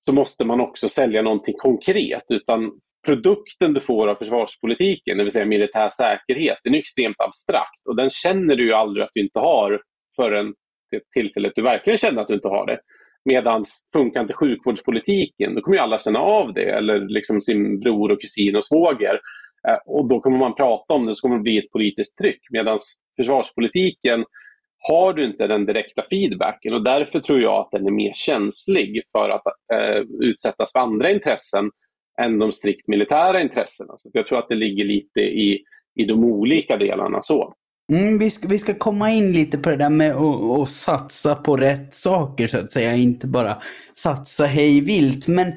så 0.05 0.13
måste 0.13 0.45
man 0.45 0.61
också 0.61 0.89
sälja 0.89 1.21
någonting 1.21 1.55
konkret. 1.57 2.23
Utan 2.29 2.71
produkten 3.07 3.73
du 3.73 3.81
får 3.81 4.07
av 4.07 4.15
försvarspolitiken, 4.15 5.17
det 5.17 5.23
vill 5.23 5.33
säga 5.33 5.45
militär 5.45 5.89
säkerhet, 5.89 6.57
den 6.63 6.75
är 6.75 6.79
extremt 6.79 7.15
abstrakt 7.19 7.87
och 7.89 7.95
den 7.95 8.09
känner 8.09 8.55
du 8.55 8.65
ju 8.65 8.73
aldrig 8.73 9.03
att 9.03 9.09
du 9.13 9.21
inte 9.21 9.39
har 9.39 9.81
förrän 10.15 10.53
det 10.91 11.01
tillfället 11.15 11.51
du 11.55 11.61
verkligen 11.61 11.97
känner 11.97 12.21
att 12.21 12.27
du 12.27 12.33
inte 12.33 12.47
har 12.47 12.65
det. 12.65 12.79
Medan 13.25 13.65
funkar 13.93 14.21
inte 14.21 14.33
sjukvårdspolitiken, 14.33 15.55
då 15.55 15.61
kommer 15.61 15.77
ju 15.77 15.83
alla 15.83 15.99
känna 15.99 16.19
av 16.19 16.53
det, 16.53 16.69
eller 16.69 16.99
liksom 16.99 17.41
sin 17.41 17.79
bror 17.79 18.11
och 18.11 18.21
kusin 18.21 18.55
och 18.55 18.65
svåger. 18.65 19.19
Eh, 19.67 19.77
och 19.85 20.09
då 20.09 20.19
kommer 20.19 20.37
man 20.37 20.55
prata 20.55 20.93
om 20.93 21.05
det, 21.05 21.15
så 21.15 21.21
kommer 21.21 21.37
det 21.37 21.43
bli 21.43 21.57
ett 21.57 21.71
politiskt 21.71 22.17
tryck. 22.17 22.41
Medan 22.49 22.79
försvarspolitiken 23.19 24.25
har 24.89 25.13
du 25.13 25.25
inte 25.25 25.47
den 25.47 25.65
direkta 25.65 26.03
feedbacken 26.09 26.73
och 26.73 26.83
därför 26.83 27.19
tror 27.19 27.41
jag 27.41 27.53
att 27.53 27.71
den 27.71 27.87
är 27.87 27.91
mer 27.91 28.13
känslig 28.13 29.01
för 29.11 29.29
att 29.29 29.43
eh, 29.73 30.03
utsättas 30.21 30.71
för 30.71 30.79
andra 30.79 31.11
intressen 31.11 31.71
än 32.21 32.39
de 32.39 32.51
strikt 32.51 32.88
militära 32.88 33.41
intressena. 33.41 33.97
Så 33.97 34.10
jag 34.13 34.27
tror 34.27 34.39
att 34.39 34.49
det 34.49 34.56
ligger 34.56 34.86
lite 34.86 35.19
i, 35.19 35.60
i 35.95 36.06
de 36.06 36.23
olika 36.23 36.77
delarna 36.77 37.21
så. 37.21 37.53
Mm, 37.93 38.17
vi, 38.17 38.32
ska, 38.32 38.47
vi 38.47 38.60
ska 38.60 38.73
komma 38.73 39.12
in 39.12 39.32
lite 39.32 39.58
på 39.58 39.69
det 39.69 39.75
där 39.75 39.89
med 39.89 40.15
att, 40.15 40.62
att 40.62 40.69
satsa 40.69 41.36
på 41.36 41.58
rätt 41.58 41.93
saker 41.93 42.47
så 42.47 42.60
att 42.60 42.71
säga, 42.71 42.95
inte 42.95 43.27
bara 43.27 43.58
satsa 43.93 44.45
hej 44.45 44.82
vilt. 44.82 45.27
Men 45.27 45.47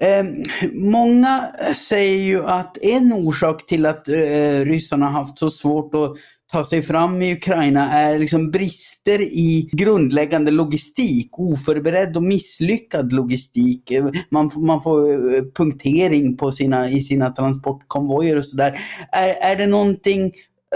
eh, 0.00 0.24
många 0.72 1.40
säger 1.76 2.22
ju 2.22 2.44
att 2.44 2.78
en 2.78 3.12
orsak 3.12 3.66
till 3.66 3.86
att 3.86 4.08
eh, 4.08 4.64
ryssarna 4.64 5.06
haft 5.06 5.38
så 5.38 5.50
svårt 5.50 5.94
att 5.94 6.16
ta 6.52 6.64
sig 6.64 6.82
fram 6.82 7.22
i 7.22 7.32
Ukraina 7.32 7.92
är 7.92 8.18
liksom 8.18 8.50
brister 8.50 9.20
i 9.20 9.70
grundläggande 9.72 10.50
logistik, 10.50 11.30
oförberedd 11.38 12.16
och 12.16 12.22
misslyckad 12.22 13.12
logistik. 13.12 13.92
Man, 14.30 14.50
man 14.56 14.82
får 14.82 15.00
eh, 15.00 15.42
punktering 15.56 16.36
på 16.36 16.52
sina, 16.52 16.88
i 16.88 17.00
sina 17.00 17.30
transportkonvojer 17.30 18.38
och 18.38 18.46
sådär. 18.46 18.78
Är, 19.12 19.52
är 19.52 19.56
det 19.56 19.66
någonting 19.66 20.24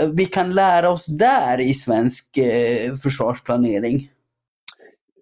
eh, 0.01 0.09
vi 0.17 0.25
kan 0.25 0.55
lära 0.55 0.91
oss 0.91 1.07
där 1.07 1.61
i 1.61 1.75
svensk 1.75 2.37
eh, 2.37 2.95
försvarsplanering? 3.03 4.09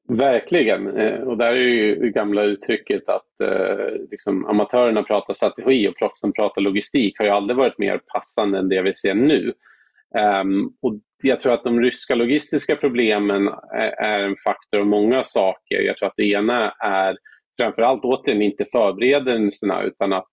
Verkligen. 0.09 0.87
Och 1.27 1.37
där 1.39 1.53
är 1.53 1.55
ju 1.57 1.95
det 1.95 2.11
gamla 2.11 2.43
uttrycket 2.43 3.09
att 3.09 3.41
eh, 3.43 4.09
liksom, 4.11 4.47
amatörerna 4.47 5.03
pratar 5.03 5.35
strategi 5.35 5.89
och 5.89 5.97
proffsen 5.97 6.33
pratar 6.33 6.63
logistik 6.63 7.19
har 7.19 7.25
ju 7.25 7.31
aldrig 7.31 7.57
varit 7.57 7.79
mer 7.79 7.99
passande 7.99 8.59
än 8.59 8.69
det 8.69 8.83
vi 8.83 8.95
ser 8.95 9.15
nu. 9.15 9.53
Um, 10.19 10.73
och 10.83 11.01
jag 11.23 11.41
tror 11.41 11.53
att 11.53 11.65
de 11.65 11.81
ryska 11.81 12.15
logistiska 12.15 12.77
problemen 12.77 13.49
är, 13.75 14.05
är, 14.05 14.21
en 14.21 14.37
faktor 14.45 14.81
av 14.81 14.87
många 14.87 15.25
saker. 15.25 15.81
Jag 15.81 15.97
tror 15.97 16.09
att 16.09 16.17
det 16.17 16.31
ena 16.31 16.71
är 16.71 17.17
framförallt 17.61 18.05
återigen 18.05 18.43
inte 18.43 18.65
förberedelserna 18.73 19.83
utan 19.83 20.13
att 20.13 20.29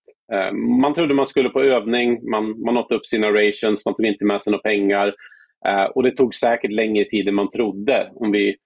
um, 0.50 0.80
man 0.80 0.94
trodde 0.94 1.14
man 1.14 1.26
skulle 1.26 1.48
på 1.48 1.62
övning, 1.62 2.30
man, 2.30 2.60
man 2.60 2.76
åt 2.76 2.92
upp 2.92 3.06
sina 3.06 3.28
rations, 3.32 3.84
man 3.84 3.94
tog 3.94 4.06
inte 4.06 4.24
med 4.24 4.42
sig 4.42 4.50
några 4.50 4.62
pengar. 4.62 5.14
Uh, 5.68 5.84
och 5.84 6.02
det 6.02 6.16
tog 6.16 6.34
säkert 6.34 6.72
längre 6.72 7.04
tid 7.04 7.28
än 7.28 7.34
man 7.34 7.48
trodde. 7.48 8.10
Om 8.14 8.32
vi 8.32 8.56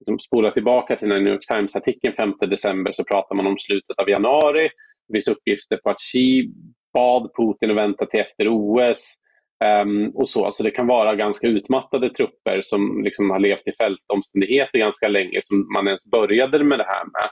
liksom, 0.00 0.18
spolar 0.18 0.50
tillbaka 0.50 0.96
till 0.96 1.08
den 1.08 1.24
New 1.24 1.32
York 1.32 1.46
Times-artikeln 1.46 2.14
5 2.14 2.32
december 2.40 2.92
så 2.92 3.04
pratar 3.04 3.34
man 3.34 3.46
om 3.46 3.58
slutet 3.58 3.98
av 3.98 4.08
januari. 4.08 4.68
Det 5.08 5.12
finns 5.12 5.28
uppgifter 5.28 5.76
på 5.76 5.90
att 5.90 6.00
Xi 6.00 6.52
bad 6.92 7.30
Putin 7.36 7.70
att 7.70 7.76
vänta 7.76 8.06
till 8.06 8.20
efter 8.20 8.48
OS. 8.48 9.18
Um, 9.64 10.10
och 10.14 10.28
så. 10.28 10.44
Alltså 10.44 10.62
det 10.62 10.70
kan 10.70 10.86
vara 10.86 11.14
ganska 11.14 11.46
utmattade 11.46 12.10
trupper 12.10 12.60
som 12.64 13.02
liksom 13.04 13.30
har 13.30 13.38
levt 13.38 13.66
i 13.66 13.72
fältomständigheter 13.72 14.78
ganska 14.78 15.08
länge 15.08 15.38
som 15.42 15.72
man 15.72 15.86
ens 15.86 16.04
började 16.04 16.64
med 16.64 16.78
det 16.78 16.86
här 16.88 17.04
med. 17.04 17.30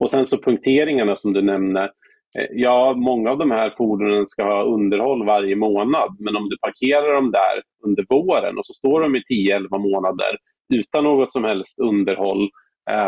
Och 0.00 0.10
sen 0.10 0.26
så 0.26 0.38
punkteringarna 0.38 1.16
som 1.16 1.32
du 1.32 1.42
nämner. 1.42 1.90
Eh, 2.38 2.46
ja, 2.50 2.94
många 2.96 3.30
av 3.30 3.38
de 3.38 3.50
här 3.50 3.74
fordonen 3.76 4.26
ska 4.26 4.44
ha 4.44 4.64
underhåll 4.64 5.26
varje 5.26 5.56
månad 5.56 6.16
men 6.18 6.36
om 6.36 6.48
du 6.48 6.58
parkerar 6.58 7.14
dem 7.14 7.30
där 7.30 7.62
under 7.84 8.06
våren 8.08 8.58
och 8.58 8.66
så 8.66 8.74
står 8.74 9.00
de 9.00 9.16
i 9.16 9.22
10-11 9.50 9.78
månader 9.78 10.36
utan 10.74 11.04
något 11.04 11.32
som 11.32 11.44
helst 11.44 11.78
underhåll, 11.78 12.50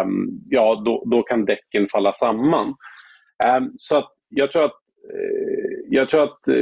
um, 0.05 0.40
ja 0.44 0.83
då, 0.85 1.05
då 1.07 1.22
kan 1.22 1.44
däcken 1.44 1.88
falla 1.92 2.12
samman. 2.12 2.75
Um, 3.59 3.75
så 3.79 3.96
att 3.96 4.12
jag 4.29 4.53
tror 4.53 4.64
att, 4.64 4.81
eh, 5.14 5.79
jag 5.88 6.09
tror 6.11 6.22
att 6.22 6.48
eh, 6.48 6.57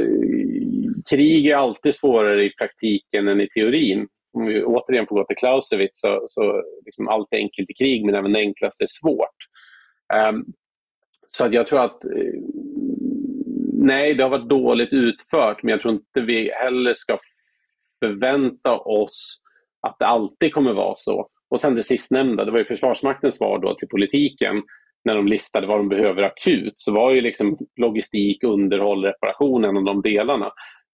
krig 1.09 1.47
är 1.47 1.55
alltid 1.55 1.95
svårare 1.95 2.43
i 2.43 2.49
praktiken 2.49 3.27
än 3.27 3.41
i 3.41 3.49
teorin. 3.49 4.07
Om 4.33 4.45
vi 4.45 4.63
återigen 4.63 5.07
får 5.07 5.15
gå 5.15 5.23
till 5.23 5.37
Clausewitz 5.37 5.99
så, 5.99 6.23
så 6.27 6.63
liksom 6.85 7.07
allt 7.07 7.27
är 7.31 7.37
enkelt 7.37 7.69
i 7.69 7.73
krig 7.73 8.05
men 8.05 8.15
även 8.15 8.33
det 8.33 8.39
enklaste 8.39 8.83
är 8.83 8.87
svårt. 8.87 9.37
Um, 10.29 10.45
så 11.31 11.45
att 11.45 11.53
jag 11.53 11.67
tror 11.67 11.79
att 11.79 12.05
eh, 12.05 12.41
nej, 13.73 14.13
det 14.13 14.23
har 14.23 14.29
varit 14.29 14.49
dåligt 14.49 14.93
utfört 14.93 15.63
men 15.63 15.71
jag 15.71 15.81
tror 15.81 15.93
inte 15.93 16.21
vi 16.21 16.51
heller 16.51 16.93
ska 16.93 17.19
förvänta 18.05 18.77
oss 18.77 19.41
att 19.87 19.95
det 19.99 20.05
alltid 20.05 20.53
kommer 20.53 20.73
vara 20.73 20.95
så. 20.97 21.27
Och 21.49 21.61
sen 21.61 21.75
det 21.75 21.83
sistnämnda, 21.83 22.45
det 22.45 22.51
var 22.51 22.59
ju 22.59 22.65
Försvarsmaktens 22.65 23.35
svar 23.35 23.59
då 23.59 23.75
till 23.75 23.87
politiken 23.87 24.63
när 25.05 25.15
de 25.15 25.27
listade 25.27 25.67
vad 25.67 25.79
de 25.79 25.89
behöver 25.89 26.23
akut 26.23 26.73
så 26.75 26.93
var 26.93 27.11
ju 27.11 27.21
liksom 27.21 27.57
logistik, 27.75 28.43
underhåll, 28.43 29.05
reparation 29.05 29.65
en 29.65 29.77
av 29.77 29.83
de 29.83 30.01
delarna 30.01 30.51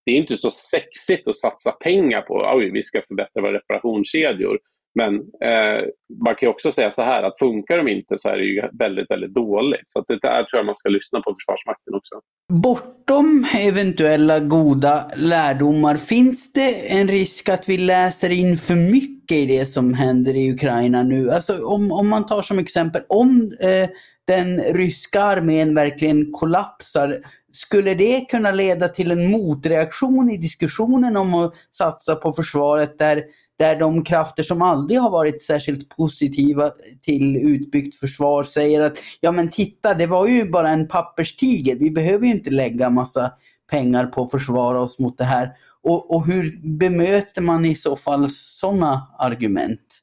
det 0.07 0.13
är 0.13 0.17
inte 0.17 0.37
så 0.37 0.51
sexigt 0.51 1.27
att 1.27 1.35
satsa 1.35 1.71
pengar 1.71 2.21
på 2.21 2.41
att 2.41 2.59
vi 2.59 2.83
ska 2.83 3.01
förbättra 3.07 3.41
våra 3.41 3.53
reparationskedjor. 3.53 4.59
Men 4.95 5.15
eh, 5.15 5.85
man 6.23 6.35
kan 6.35 6.49
också 6.49 6.71
säga 6.71 6.91
så 6.91 7.01
här 7.01 7.23
att 7.23 7.39
funkar 7.39 7.77
de 7.77 7.87
inte 7.87 8.17
så 8.17 8.29
är 8.29 8.37
det 8.37 8.43
ju 8.43 8.61
väldigt, 8.79 9.11
väldigt 9.11 9.33
dåligt. 9.33 9.85
Så 9.87 9.99
att 9.99 10.05
det 10.07 10.19
där 10.19 10.43
tror 10.43 10.59
jag 10.59 10.65
man 10.65 10.75
ska 10.77 10.89
lyssna 10.89 11.21
på 11.21 11.35
Försvarsmakten 11.39 11.93
också. 11.93 12.15
Bortom 12.53 13.45
eventuella 13.59 14.39
goda 14.39 15.11
lärdomar, 15.15 15.95
finns 15.95 16.53
det 16.53 16.99
en 16.99 17.07
risk 17.07 17.49
att 17.49 17.69
vi 17.69 17.77
läser 17.77 18.29
in 18.29 18.57
för 18.57 18.75
mycket 18.75 19.37
i 19.37 19.45
det 19.45 19.65
som 19.65 19.93
händer 19.93 20.35
i 20.35 20.51
Ukraina 20.51 21.03
nu? 21.03 21.29
Alltså 21.29 21.53
om, 21.65 21.91
om 21.91 22.09
man 22.09 22.25
tar 22.25 22.41
som 22.41 22.59
exempel, 22.59 23.01
om 23.09 23.51
eh, 23.61 23.89
den 24.27 24.59
ryska 24.59 25.21
armén 25.21 25.75
verkligen 25.75 26.31
kollapsar, 26.31 27.17
skulle 27.51 27.93
det 27.93 28.25
kunna 28.25 28.51
leda 28.51 28.87
till 28.89 29.11
en 29.11 29.31
motreaktion 29.31 30.31
i 30.31 30.37
diskussionen 30.37 31.17
om 31.17 31.33
att 31.33 31.53
satsa 31.77 32.15
på 32.15 32.33
försvaret 32.33 32.97
där, 32.97 33.23
där 33.59 33.79
de 33.79 34.03
krafter 34.03 34.43
som 34.43 34.61
aldrig 34.61 34.99
har 34.99 35.09
varit 35.09 35.41
särskilt 35.41 35.89
positiva 35.89 36.71
till 37.01 37.37
utbyggt 37.37 37.99
försvar 37.99 38.43
säger 38.43 38.81
att 38.81 38.97
ja 39.21 39.31
men 39.31 39.49
titta, 39.49 39.93
det 39.93 40.05
var 40.05 40.27
ju 40.27 40.49
bara 40.49 40.69
en 40.69 40.87
papperstiger, 40.87 41.75
vi 41.75 41.91
behöver 41.91 42.25
ju 42.25 42.31
inte 42.31 42.49
lägga 42.49 42.89
massa 42.89 43.31
pengar 43.69 44.05
på 44.05 44.23
att 44.23 44.31
försvara 44.31 44.81
oss 44.81 44.99
mot 44.99 45.17
det 45.17 45.23
här. 45.23 45.49
Och, 45.83 46.15
och 46.15 46.25
hur 46.25 46.77
bemöter 46.77 47.41
man 47.41 47.65
i 47.65 47.75
så 47.75 47.95
fall 47.95 48.29
sådana 48.31 49.15
argument? 49.19 50.01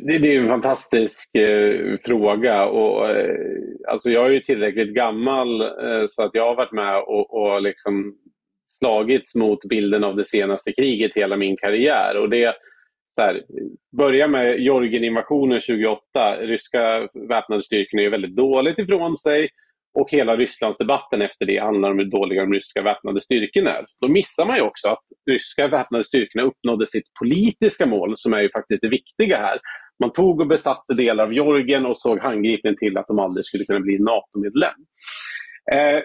Det, 0.00 0.18
det, 0.18 0.34
är 0.34 0.40
en 0.40 0.48
fantastisk 0.48 1.36
eh, 1.36 1.98
fråga. 2.04 2.64
Och, 2.66 3.10
eh, 3.10 3.36
alltså 3.88 4.10
jag 4.10 4.26
är 4.26 4.30
ju 4.30 4.40
tillräckligt 4.40 4.94
gammal 4.94 5.60
eh, 5.60 6.06
så 6.08 6.22
att 6.22 6.30
jag 6.34 6.46
har 6.46 6.54
varit 6.54 6.72
med 6.72 6.96
och, 6.96 7.42
och 7.42 7.62
liksom 7.62 8.16
slagits 8.78 9.34
mot 9.34 9.64
bilden 9.64 10.04
av 10.04 10.16
det 10.16 10.24
senaste 10.24 10.72
kriget 10.72 11.12
hela 11.14 11.36
min 11.36 11.56
karriär. 11.56 12.16
Och 12.16 12.30
det, 12.30 12.54
så 13.14 13.22
här, 13.22 13.42
börja 13.96 14.28
med 14.28 14.60
Georgieninvasionen 14.60 15.60
2008. 15.60 16.36
Ryska 16.40 17.08
väpnade 17.28 17.62
styrkorna 17.62 18.02
är 18.02 18.10
väldigt 18.10 18.36
dåligt 18.36 18.78
ifrån 18.78 19.16
sig. 19.16 19.48
Och 19.94 20.10
hela 20.10 20.36
Rysslandsdebatten 20.36 21.22
efter 21.22 21.46
det 21.46 21.58
handlar 21.58 21.90
om 21.90 21.98
hur 21.98 22.10
dåliga 22.10 22.40
de 22.42 22.52
ryska 22.52 22.82
väpnade 22.82 23.20
styrkorna 23.20 23.70
är. 23.70 23.86
Då 24.00 24.08
missar 24.08 24.46
man 24.46 24.56
ju 24.56 24.62
också 24.62 24.88
att 24.88 25.02
ryska 25.30 25.68
väpnade 25.68 26.04
styrkorna 26.04 26.46
uppnådde 26.46 26.86
sitt 26.86 27.14
politiska 27.20 27.86
mål 27.86 28.12
som 28.16 28.32
är 28.32 28.40
ju 28.40 28.50
faktiskt 28.50 28.82
det 28.82 28.88
viktiga 28.88 29.36
här. 29.36 29.58
Man 30.02 30.12
tog 30.12 30.40
och 30.40 30.46
besatte 30.46 30.94
delar 30.94 31.24
av 31.24 31.32
Georgien 31.32 31.86
och 31.86 31.96
såg 31.96 32.18
handgripligen 32.18 32.76
till 32.76 32.98
att 32.98 33.06
de 33.06 33.18
aldrig 33.18 33.44
skulle 33.44 33.64
kunna 33.64 33.80
bli 33.80 33.98
NATO-medlem. 33.98 34.74
Eh, 35.74 36.02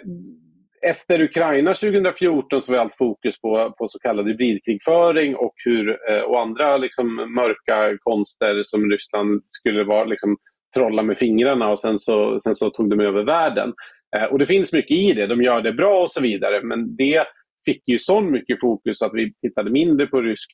efter 0.81 1.21
Ukraina 1.21 1.73
2014 1.73 2.61
så 2.61 2.71
var 2.71 2.79
allt 2.79 2.97
fokus 2.97 3.41
på, 3.41 3.73
på 3.77 3.87
så 3.87 3.99
kallad 3.99 4.27
hybridkrigföring 4.27 5.35
och, 5.35 5.53
hur, 5.65 6.11
eh, 6.11 6.21
och 6.21 6.41
andra 6.41 6.77
liksom, 6.77 7.15
mörka 7.15 7.97
konster 8.01 8.63
som 8.63 8.91
Ryssland 8.91 9.41
skulle 9.49 9.83
vara 9.83 10.05
liksom, 10.05 10.37
trolla 10.75 11.03
med 11.03 11.17
fingrarna 11.17 11.69
och 11.69 11.79
sen 11.79 11.99
så, 11.99 12.39
sen 12.39 12.55
så 12.55 12.69
tog 12.69 12.89
de 12.89 12.99
över 12.99 13.23
världen. 13.23 13.73
Eh, 14.17 14.23
och 14.23 14.39
det 14.39 14.45
finns 14.45 14.73
mycket 14.73 14.97
i 14.97 15.13
det, 15.13 15.27
de 15.27 15.41
gör 15.41 15.61
det 15.61 15.73
bra 15.73 16.01
och 16.01 16.11
så 16.11 16.21
vidare 16.21 16.63
men 16.63 16.95
det 16.95 17.25
fick 17.65 17.83
ju 17.87 17.99
så 17.99 18.21
mycket 18.21 18.59
fokus 18.59 19.01
att 19.01 19.13
vi 19.13 19.33
tittade 19.41 19.71
mindre 19.71 20.07
på 20.07 20.21
rysk 20.21 20.49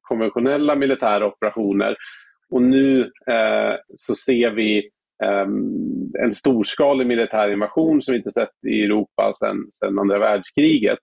konventionella 0.00 0.74
militära 0.76 1.26
operationer. 1.26 1.96
Och 2.50 2.62
nu 2.62 3.00
eh, 3.30 3.74
så 3.94 4.14
ser 4.14 4.50
vi 4.50 4.78
eh, 5.24 5.46
en 6.24 6.32
storskalig 6.32 7.06
militär 7.06 7.52
invasion 7.52 8.02
som 8.02 8.12
vi 8.12 8.18
inte 8.18 8.30
sett 8.30 8.64
i 8.68 8.84
Europa 8.84 9.32
sedan 9.38 9.98
andra 9.98 10.18
världskriget. 10.18 10.98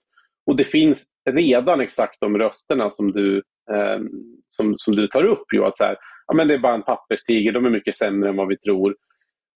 Och 0.46 0.56
det 0.56 0.64
finns 0.64 1.06
redan 1.30 1.82
exakt 1.82 2.18
de 2.22 2.38
rösterna 2.38 2.92
som 2.92 3.12
du, 3.12 3.38
eh, 3.72 4.00
som, 4.48 4.74
som 4.78 4.96
du 4.96 5.08
tar 5.08 5.24
upp. 5.24 5.44
Jo, 5.54 5.64
att 5.64 5.78
så 5.78 5.84
här, 5.84 5.98
ja, 6.32 6.36
men 6.36 6.48
det 6.48 6.54
är 6.54 6.60
bara 6.60 6.76
en 6.76 6.84
papperstiger, 6.84 7.52
de 7.52 7.66
är 7.66 7.70
mycket 7.70 7.96
sämre 7.96 8.30
än 8.30 8.36
vad 8.36 8.48
vi 8.48 8.58
tror. 8.58 8.96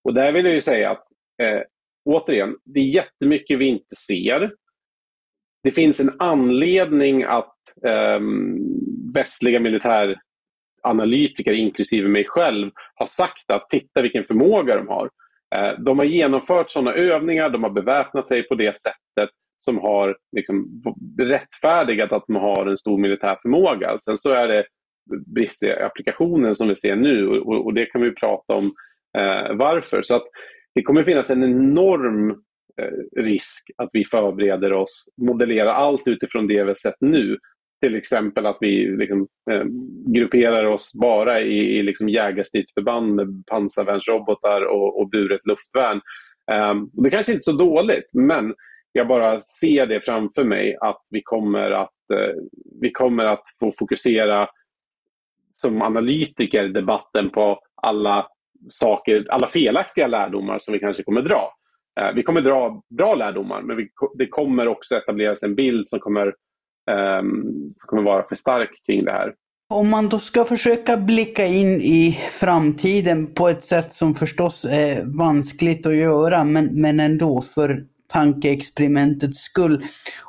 Och 0.04 0.14
där 0.14 0.32
vill 0.32 0.44
jag 0.44 0.54
ju 0.54 0.60
säga 0.60 0.90
att 0.90 1.04
eh, 1.42 1.60
återigen, 2.04 2.56
det 2.64 2.80
är 2.80 2.84
jättemycket 2.84 3.58
vi 3.58 3.64
inte 3.64 3.96
ser. 4.06 4.52
Det 5.62 5.72
finns 5.72 6.00
en 6.00 6.16
anledning 6.18 7.22
att 7.22 7.54
eh, 7.86 8.20
västliga 9.14 9.60
militäranalytiker, 9.60 11.52
inklusive 11.52 12.08
mig 12.08 12.24
själv, 12.28 12.70
har 12.94 13.06
sagt 13.06 13.50
att 13.50 13.70
titta 13.70 14.02
vilken 14.02 14.24
förmåga 14.24 14.76
de 14.76 14.88
har. 14.88 15.10
Eh, 15.56 15.78
de 15.78 15.98
har 15.98 16.06
genomfört 16.06 16.70
sådana 16.70 16.92
övningar, 16.92 17.50
de 17.50 17.62
har 17.62 17.70
beväpnat 17.70 18.28
sig 18.28 18.48
på 18.48 18.54
det 18.54 18.76
sättet 18.76 19.30
som 19.58 19.78
har 19.78 20.16
liksom 20.36 20.82
rättfärdigat 21.20 22.12
att 22.12 22.24
de 22.26 22.36
har 22.36 22.66
en 22.66 22.76
stor 22.76 22.98
militär 22.98 23.38
förmåga. 23.42 23.98
Sen 24.04 24.18
så 24.18 24.30
är 24.30 24.48
det 24.48 24.64
brister 25.26 25.66
i 25.66 25.82
applikationen 25.82 26.56
som 26.56 26.68
vi 26.68 26.76
ser 26.76 26.96
nu 26.96 27.28
och, 27.28 27.66
och 27.66 27.74
det 27.74 27.86
kan 27.86 28.00
vi 28.00 28.10
prata 28.10 28.54
om 28.54 28.74
eh, 29.18 29.54
varför. 29.54 30.02
Så 30.02 30.14
att 30.14 30.24
det 30.74 30.82
kommer 30.82 31.04
finnas 31.04 31.30
en 31.30 31.44
enorm 31.44 32.30
eh, 32.82 33.22
risk 33.22 33.70
att 33.76 33.90
vi 33.92 34.04
förbereder 34.04 34.72
oss, 34.72 35.04
modellerar 35.22 35.72
allt 35.72 36.08
utifrån 36.08 36.46
det 36.46 36.62
vi 36.62 36.68
har 36.68 36.74
sett 36.74 37.00
nu. 37.00 37.38
Till 37.82 37.94
exempel 37.94 38.46
att 38.46 38.58
vi 38.60 38.96
liksom, 38.96 39.26
eh, 39.50 39.64
grupperar 40.06 40.64
oss 40.64 40.90
bara 40.94 41.40
i, 41.40 41.78
i 41.78 41.82
liksom 41.82 42.08
jägarstridsförband 42.08 43.14
med 43.14 43.46
pansarvärnsrobotar 43.46 44.62
och, 44.62 45.00
och 45.00 45.10
buret 45.10 45.40
luftvärn. 45.46 46.00
Um, 46.52 46.90
det 46.92 47.10
kanske 47.10 47.32
inte 47.32 47.40
är 47.40 47.52
så 47.52 47.58
dåligt 47.58 48.10
men 48.14 48.54
jag 48.96 49.08
bara 49.08 49.40
ser 49.40 49.86
det 49.86 50.00
framför 50.00 50.44
mig 50.44 50.76
att 50.80 51.02
vi 51.10 51.22
kommer 51.22 51.70
att, 51.70 52.10
eh, 52.12 52.34
vi 52.80 52.90
kommer 52.90 53.24
att 53.24 53.42
få 53.60 53.72
fokusera 53.78 54.48
som 55.56 55.82
analytiker 55.82 56.68
debatten 56.68 57.30
på 57.30 57.58
alla 57.82 58.26
saker, 58.70 59.26
alla 59.30 59.46
felaktiga 59.46 60.06
lärdomar 60.06 60.58
som 60.58 60.72
vi 60.72 60.78
kanske 60.78 61.02
kommer 61.02 61.22
dra. 61.22 61.52
Eh, 62.00 62.12
vi 62.14 62.22
kommer 62.22 62.40
dra 62.40 62.82
bra 62.96 63.14
lärdomar 63.14 63.62
men 63.62 63.76
vi, 63.76 63.88
det 64.18 64.26
kommer 64.26 64.68
också 64.68 64.94
etableras 64.94 65.42
en 65.42 65.54
bild 65.54 65.88
som 65.88 66.00
kommer, 66.00 66.26
um, 67.20 67.72
som 67.76 67.86
kommer 67.86 68.02
vara 68.02 68.28
för 68.28 68.36
stark 68.36 68.70
kring 68.86 69.04
det 69.04 69.12
här. 69.12 69.34
Om 69.68 69.90
man 69.90 70.08
då 70.08 70.18
ska 70.18 70.44
försöka 70.44 70.96
blicka 70.96 71.46
in 71.46 71.80
i 71.82 72.18
framtiden 72.30 73.34
på 73.34 73.48
ett 73.48 73.64
sätt 73.64 73.92
som 73.92 74.14
förstås 74.14 74.64
är 74.64 75.18
vanskligt 75.18 75.86
att 75.86 75.96
göra 75.96 76.44
men, 76.44 76.80
men 76.80 77.00
ändå 77.00 77.40
för 77.40 77.84
tankeexperimentets 78.08 79.38
skull. 79.38 79.84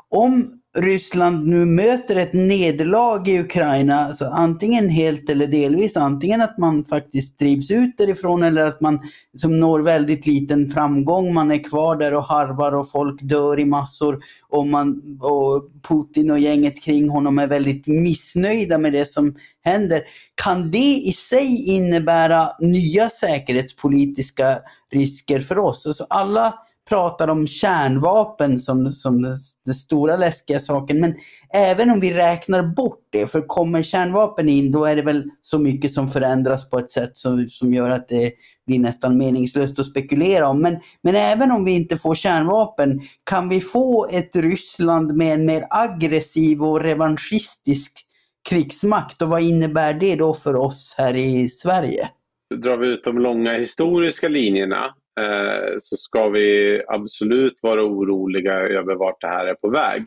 Om 0.09 0.56
Ryssland 0.77 1.47
nu 1.47 1.65
möter 1.65 2.15
ett 2.15 2.33
nederlag 2.33 3.27
i 3.27 3.39
Ukraina, 3.39 3.95
alltså 3.95 4.25
antingen 4.25 4.89
helt 4.89 5.29
eller 5.29 5.47
delvis, 5.47 5.97
antingen 5.97 6.41
att 6.41 6.57
man 6.57 6.85
faktiskt 6.85 7.39
drivs 7.39 7.71
ut 7.71 7.97
därifrån 7.97 8.43
eller 8.43 8.65
att 8.65 8.81
man 8.81 8.99
som 9.37 9.59
når 9.59 9.79
väldigt 9.79 10.27
liten 10.27 10.69
framgång, 10.69 11.33
man 11.33 11.51
är 11.51 11.63
kvar 11.63 11.95
där 11.95 12.13
och 12.13 12.23
harvar 12.23 12.71
och 12.71 12.91
folk 12.91 13.21
dör 13.21 13.59
i 13.59 13.65
massor 13.65 14.19
och, 14.49 14.67
man, 14.67 15.01
och 15.21 15.69
Putin 15.87 16.31
och 16.31 16.39
gänget 16.39 16.83
kring 16.83 17.09
honom 17.09 17.39
är 17.39 17.47
väldigt 17.47 17.87
missnöjda 17.87 18.77
med 18.77 18.93
det 18.93 19.05
som 19.05 19.35
händer. 19.63 20.01
Kan 20.35 20.71
det 20.71 20.95
i 20.95 21.11
sig 21.13 21.65
innebära 21.65 22.49
nya 22.59 23.09
säkerhetspolitiska 23.09 24.59
risker 24.91 25.39
för 25.39 25.57
oss? 25.57 25.85
Alltså 25.85 26.05
alla 26.09 26.53
pratar 26.89 27.27
om 27.27 27.47
kärnvapen 27.47 28.59
som, 28.59 28.93
som 28.93 29.21
den, 29.21 29.33
den 29.65 29.75
stora 29.75 30.17
läskiga 30.17 30.59
saken. 30.59 30.99
Men 30.99 31.15
även 31.53 31.89
om 31.89 31.99
vi 31.99 32.13
räknar 32.13 32.63
bort 32.63 33.07
det, 33.09 33.27
för 33.27 33.41
kommer 33.41 33.83
kärnvapen 33.83 34.49
in 34.49 34.71
då 34.71 34.85
är 34.85 34.95
det 34.95 35.01
väl 35.01 35.23
så 35.41 35.59
mycket 35.59 35.91
som 35.91 36.09
förändras 36.09 36.69
på 36.69 36.79
ett 36.79 36.91
sätt 36.91 37.17
som, 37.17 37.49
som 37.49 37.73
gör 37.73 37.89
att 37.89 38.07
det 38.07 38.33
blir 38.67 38.79
nästan 38.79 39.17
meningslöst 39.17 39.79
att 39.79 39.85
spekulera 39.85 40.47
om. 40.47 40.61
Men, 40.61 40.79
men 41.03 41.15
även 41.15 41.51
om 41.51 41.65
vi 41.65 41.71
inte 41.71 41.97
får 41.97 42.15
kärnvapen, 42.15 43.01
kan 43.23 43.49
vi 43.49 43.61
få 43.61 44.07
ett 44.11 44.35
Ryssland 44.35 45.15
med 45.15 45.33
en 45.33 45.45
mer 45.45 45.63
aggressiv 45.69 46.63
och 46.63 46.81
revanschistisk 46.81 48.03
krigsmakt? 48.49 49.21
Och 49.21 49.29
vad 49.29 49.41
innebär 49.41 49.93
det 49.93 50.15
då 50.15 50.33
för 50.33 50.55
oss 50.55 50.95
här 50.97 51.15
i 51.15 51.49
Sverige? 51.49 52.09
Drar 52.55 52.77
vi 52.77 52.87
ut 52.87 53.03
de 53.03 53.19
långa 53.19 53.53
historiska 53.53 54.27
linjerna 54.27 54.93
Eh, 55.17 55.75
så 55.79 55.97
ska 55.97 56.29
vi 56.29 56.81
absolut 56.87 57.59
vara 57.63 57.83
oroliga 57.83 58.53
över 58.53 58.95
vart 58.95 59.21
det 59.21 59.27
här 59.27 59.45
är 59.45 59.53
på 59.53 59.69
väg. 59.69 60.05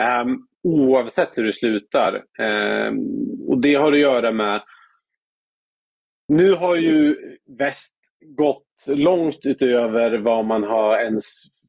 Ehm, 0.00 0.38
oavsett 0.62 1.38
hur 1.38 1.44
det 1.44 1.52
slutar. 1.52 2.24
Ehm, 2.38 2.98
och 3.48 3.60
det 3.60 3.74
har 3.74 3.92
att 3.92 3.98
göra 3.98 4.32
med... 4.32 4.62
Nu 6.28 6.52
har 6.52 6.76
ju 6.76 7.16
väst 7.58 7.94
gått 8.20 8.66
långt 8.86 9.40
utöver 9.42 10.18
vad 10.18 10.44
man 10.44 10.62
har 10.62 10.98
ens 10.98 11.24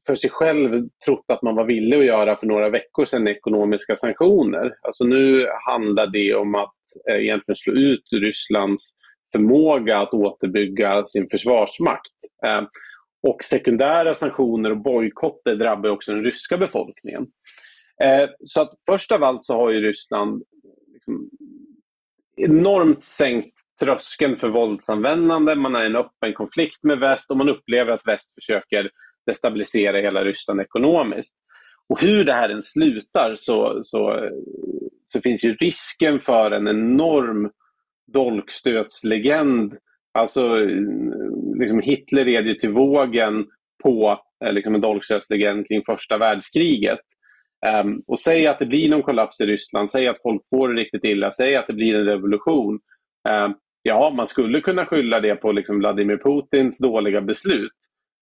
för 0.06 0.14
sig 0.14 0.30
själv 0.30 0.88
trott 1.04 1.24
att 1.28 1.42
man 1.42 1.54
var 1.54 1.64
villig 1.64 1.98
att 1.98 2.04
göra 2.04 2.36
för 2.36 2.46
några 2.46 2.70
veckor 2.70 3.04
sedan 3.04 3.28
ekonomiska 3.28 3.96
sanktioner. 3.96 4.74
Alltså 4.82 5.04
nu 5.04 5.46
handlar 5.66 6.06
det 6.06 6.34
om 6.34 6.54
att 6.54 6.74
eh, 7.10 7.16
egentligen 7.16 7.56
slå 7.56 7.72
ut 7.72 8.02
Rysslands 8.12 8.94
förmåga 9.32 9.98
att 9.98 10.14
återbygga 10.14 11.04
sin 11.04 11.28
försvarsmakt. 11.30 12.12
Ehm, 12.46 12.66
och 13.22 13.44
sekundära 13.44 14.14
sanktioner 14.14 14.70
och 14.70 14.82
bojkotter 14.82 15.56
drabbar 15.56 15.90
också 15.90 16.12
den 16.12 16.24
ryska 16.24 16.56
befolkningen. 16.56 17.26
Ehm, 18.04 18.28
så 18.46 18.60
att 18.60 18.70
först 18.86 19.12
av 19.12 19.24
allt 19.24 19.44
så 19.44 19.56
har 19.56 19.70
ju 19.70 19.80
Ryssland 19.80 20.42
liksom 20.92 21.30
enormt 22.36 23.02
sänkt 23.02 23.54
tröskeln 23.80 24.36
för 24.36 24.48
våldsanvändande. 24.48 25.54
Man 25.54 25.76
är 25.76 25.84
i 25.84 25.86
en 25.86 25.96
öppen 25.96 26.34
konflikt 26.34 26.82
med 26.82 26.98
väst 26.98 27.30
och 27.30 27.36
man 27.36 27.48
upplever 27.48 27.92
att 27.92 28.06
väst 28.06 28.34
försöker 28.34 28.90
destabilisera 29.26 30.00
hela 30.00 30.24
Ryssland 30.24 30.60
ekonomiskt. 30.60 31.36
Och 31.88 32.00
hur 32.00 32.24
det 32.24 32.32
här 32.32 32.48
än 32.48 32.62
slutar 32.62 33.34
så, 33.36 33.80
så, 33.82 34.30
så 35.12 35.20
finns 35.20 35.44
ju 35.44 35.54
risken 35.54 36.20
för 36.20 36.50
en 36.50 36.68
enorm 36.68 37.50
dolkstötslegend 38.12 39.74
Alltså, 40.14 40.56
liksom 41.58 41.80
Hitler 41.82 42.24
red 42.24 42.46
ju 42.46 42.54
till 42.54 42.70
vågen 42.70 43.46
på 43.82 44.20
eh, 44.44 44.52
liksom 44.52 44.74
en 44.74 44.80
dolkstötslegend 44.80 45.68
kring 45.68 45.82
första 45.86 46.18
världskriget. 46.18 47.00
Um, 47.84 48.02
och 48.06 48.20
säg 48.20 48.46
att 48.46 48.58
det 48.58 48.66
blir 48.66 48.90
någon 48.90 49.02
kollaps 49.02 49.40
i 49.40 49.46
Ryssland, 49.46 49.90
säg 49.90 50.08
att 50.08 50.22
folk 50.22 50.42
får 50.50 50.68
det 50.68 50.80
riktigt 50.80 51.04
illa, 51.04 51.32
säg 51.32 51.56
att 51.56 51.66
det 51.66 51.72
blir 51.72 51.94
en 51.94 52.04
revolution. 52.04 52.80
Um, 53.30 53.54
ja, 53.82 54.12
man 54.16 54.26
skulle 54.26 54.60
kunna 54.60 54.86
skylla 54.86 55.20
det 55.20 55.34
på 55.34 55.52
liksom 55.52 55.78
Vladimir 55.78 56.16
Putins 56.16 56.78
dåliga 56.78 57.20
beslut. 57.20 57.76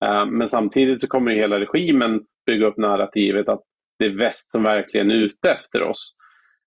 Um, 0.05 0.38
men 0.38 0.48
samtidigt 0.48 1.00
så 1.00 1.07
kommer 1.07 1.33
hela 1.33 1.61
regimen 1.61 2.20
bygga 2.46 2.66
upp 2.66 2.76
narrativet 2.76 3.48
att 3.48 3.62
det 3.98 4.05
är 4.05 4.16
väst 4.16 4.53
som 4.53 4.62
verkligen 4.62 5.11
är 5.11 5.14
ute 5.14 5.50
efter 5.50 5.83
oss. 5.83 6.14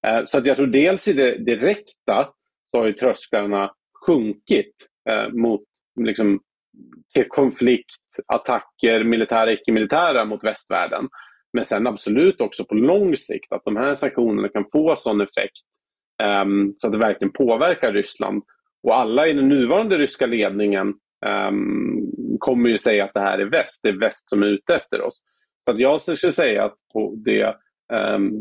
Uh, 0.07 0.25
så 0.25 0.37
att 0.37 0.45
jag 0.45 0.57
tror 0.57 0.67
dels 0.67 1.07
i 1.07 1.13
det 1.13 1.37
direkta 1.37 2.29
så 2.73 2.79
har 2.79 2.85
ju 2.85 2.93
trösklarna 2.93 3.71
sjunkit 4.05 4.75
eh, 5.09 5.29
mot 5.29 5.61
liksom, 6.01 6.39
konflikt, 7.29 8.01
attacker, 8.27 9.03
militära, 9.03 9.51
icke-militära 9.51 10.25
mot 10.25 10.43
västvärlden. 10.43 11.09
Men 11.53 11.65
sen 11.65 11.87
absolut 11.87 12.41
också 12.41 12.65
på 12.65 12.75
lång 12.75 13.15
sikt 13.15 13.51
att 13.51 13.65
de 13.65 13.77
här 13.77 13.95
sanktionerna 13.95 14.49
kan 14.49 14.65
få 14.71 14.95
sån 14.95 15.21
effekt 15.21 15.67
eh, 16.23 16.45
så 16.77 16.87
att 16.87 16.93
det 16.93 16.99
verkligen 16.99 17.33
påverkar 17.33 17.93
Ryssland. 17.93 18.43
Och 18.83 18.97
alla 18.97 19.27
i 19.27 19.33
den 19.33 19.49
nuvarande 19.49 19.97
ryska 19.97 20.25
ledningen 20.25 20.87
eh, 21.25 21.51
kommer 22.39 22.69
ju 22.69 22.77
säga 22.77 23.05
att 23.05 23.13
det 23.13 23.19
här 23.19 23.39
är 23.39 23.45
väst. 23.45 23.79
Det 23.83 23.89
är 23.89 23.99
väst 23.99 24.29
som 24.29 24.43
är 24.43 24.47
ute 24.47 24.75
efter 24.75 25.01
oss. 25.01 25.23
Så 25.65 25.71
att 25.71 25.79
jag 25.79 26.01
skulle 26.01 26.31
säga 26.31 26.65
att 26.65 26.75
på 26.93 27.15
det 27.25 27.55
um, 27.93 28.31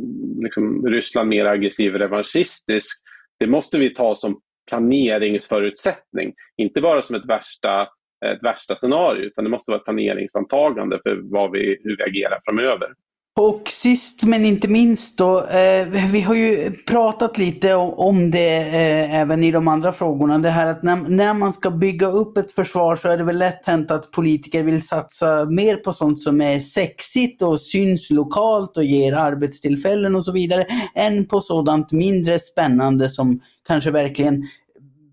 liksom 0.42 0.86
Ryssland 0.86 1.28
mer 1.28 1.44
aggressiv 1.44 1.94
revanschistisk, 1.94 3.02
det 3.42 3.48
måste 3.48 3.78
vi 3.78 3.94
ta 3.94 4.14
som 4.14 4.40
planeringsförutsättning. 4.70 6.34
Inte 6.56 6.80
bara 6.80 7.02
som 7.02 7.16
ett 7.16 7.28
värsta, 7.28 7.82
ett 8.24 8.42
värsta 8.42 8.76
scenario 8.76 9.24
utan 9.24 9.44
det 9.44 9.50
måste 9.50 9.70
vara 9.70 9.78
ett 9.78 9.84
planeringsantagande 9.84 10.98
för 11.02 11.20
vad 11.22 11.50
vi, 11.50 11.78
hur 11.82 11.96
vi 11.96 12.02
agerar 12.02 12.40
framöver. 12.44 12.88
Och 13.34 13.68
sist 13.68 14.22
men 14.22 14.44
inte 14.44 14.68
minst 14.68 15.18
då, 15.18 15.38
eh, 15.38 15.88
vi 16.12 16.20
har 16.20 16.34
ju 16.34 16.70
pratat 16.88 17.38
lite 17.38 17.74
om 17.74 18.30
det 18.30 18.56
eh, 18.56 19.20
även 19.20 19.42
i 19.42 19.50
de 19.50 19.68
andra 19.68 19.92
frågorna. 19.92 20.38
Det 20.38 20.50
här 20.50 20.66
att 20.66 20.82
när, 20.82 20.96
när, 20.96 21.34
man 21.34 21.52
ska 21.52 21.70
bygga 21.70 22.06
upp 22.06 22.36
ett 22.36 22.52
försvar 22.52 22.96
så 22.96 23.08
är 23.08 23.18
det 23.18 23.24
väl 23.24 23.38
lätt 23.38 23.66
hänt 23.66 23.90
att 23.90 24.10
politiker 24.10 24.62
vill 24.62 24.86
satsa 24.86 25.44
mer 25.44 25.76
på 25.76 25.92
sånt 25.92 26.20
som 26.20 26.40
är 26.40 26.60
sexigt 26.60 27.42
och 27.42 27.60
syns 27.60 28.10
lokalt 28.10 28.76
och 28.76 28.84
ger 28.84 29.12
arbetstillfällen 29.12 30.16
och 30.16 30.24
så 30.24 30.32
vidare, 30.32 30.66
än 30.94 31.26
på 31.26 31.40
sådant 31.40 31.92
mindre 31.92 32.38
spännande 32.38 33.10
som 33.10 33.40
kanske 33.66 33.90
verkligen 33.90 34.48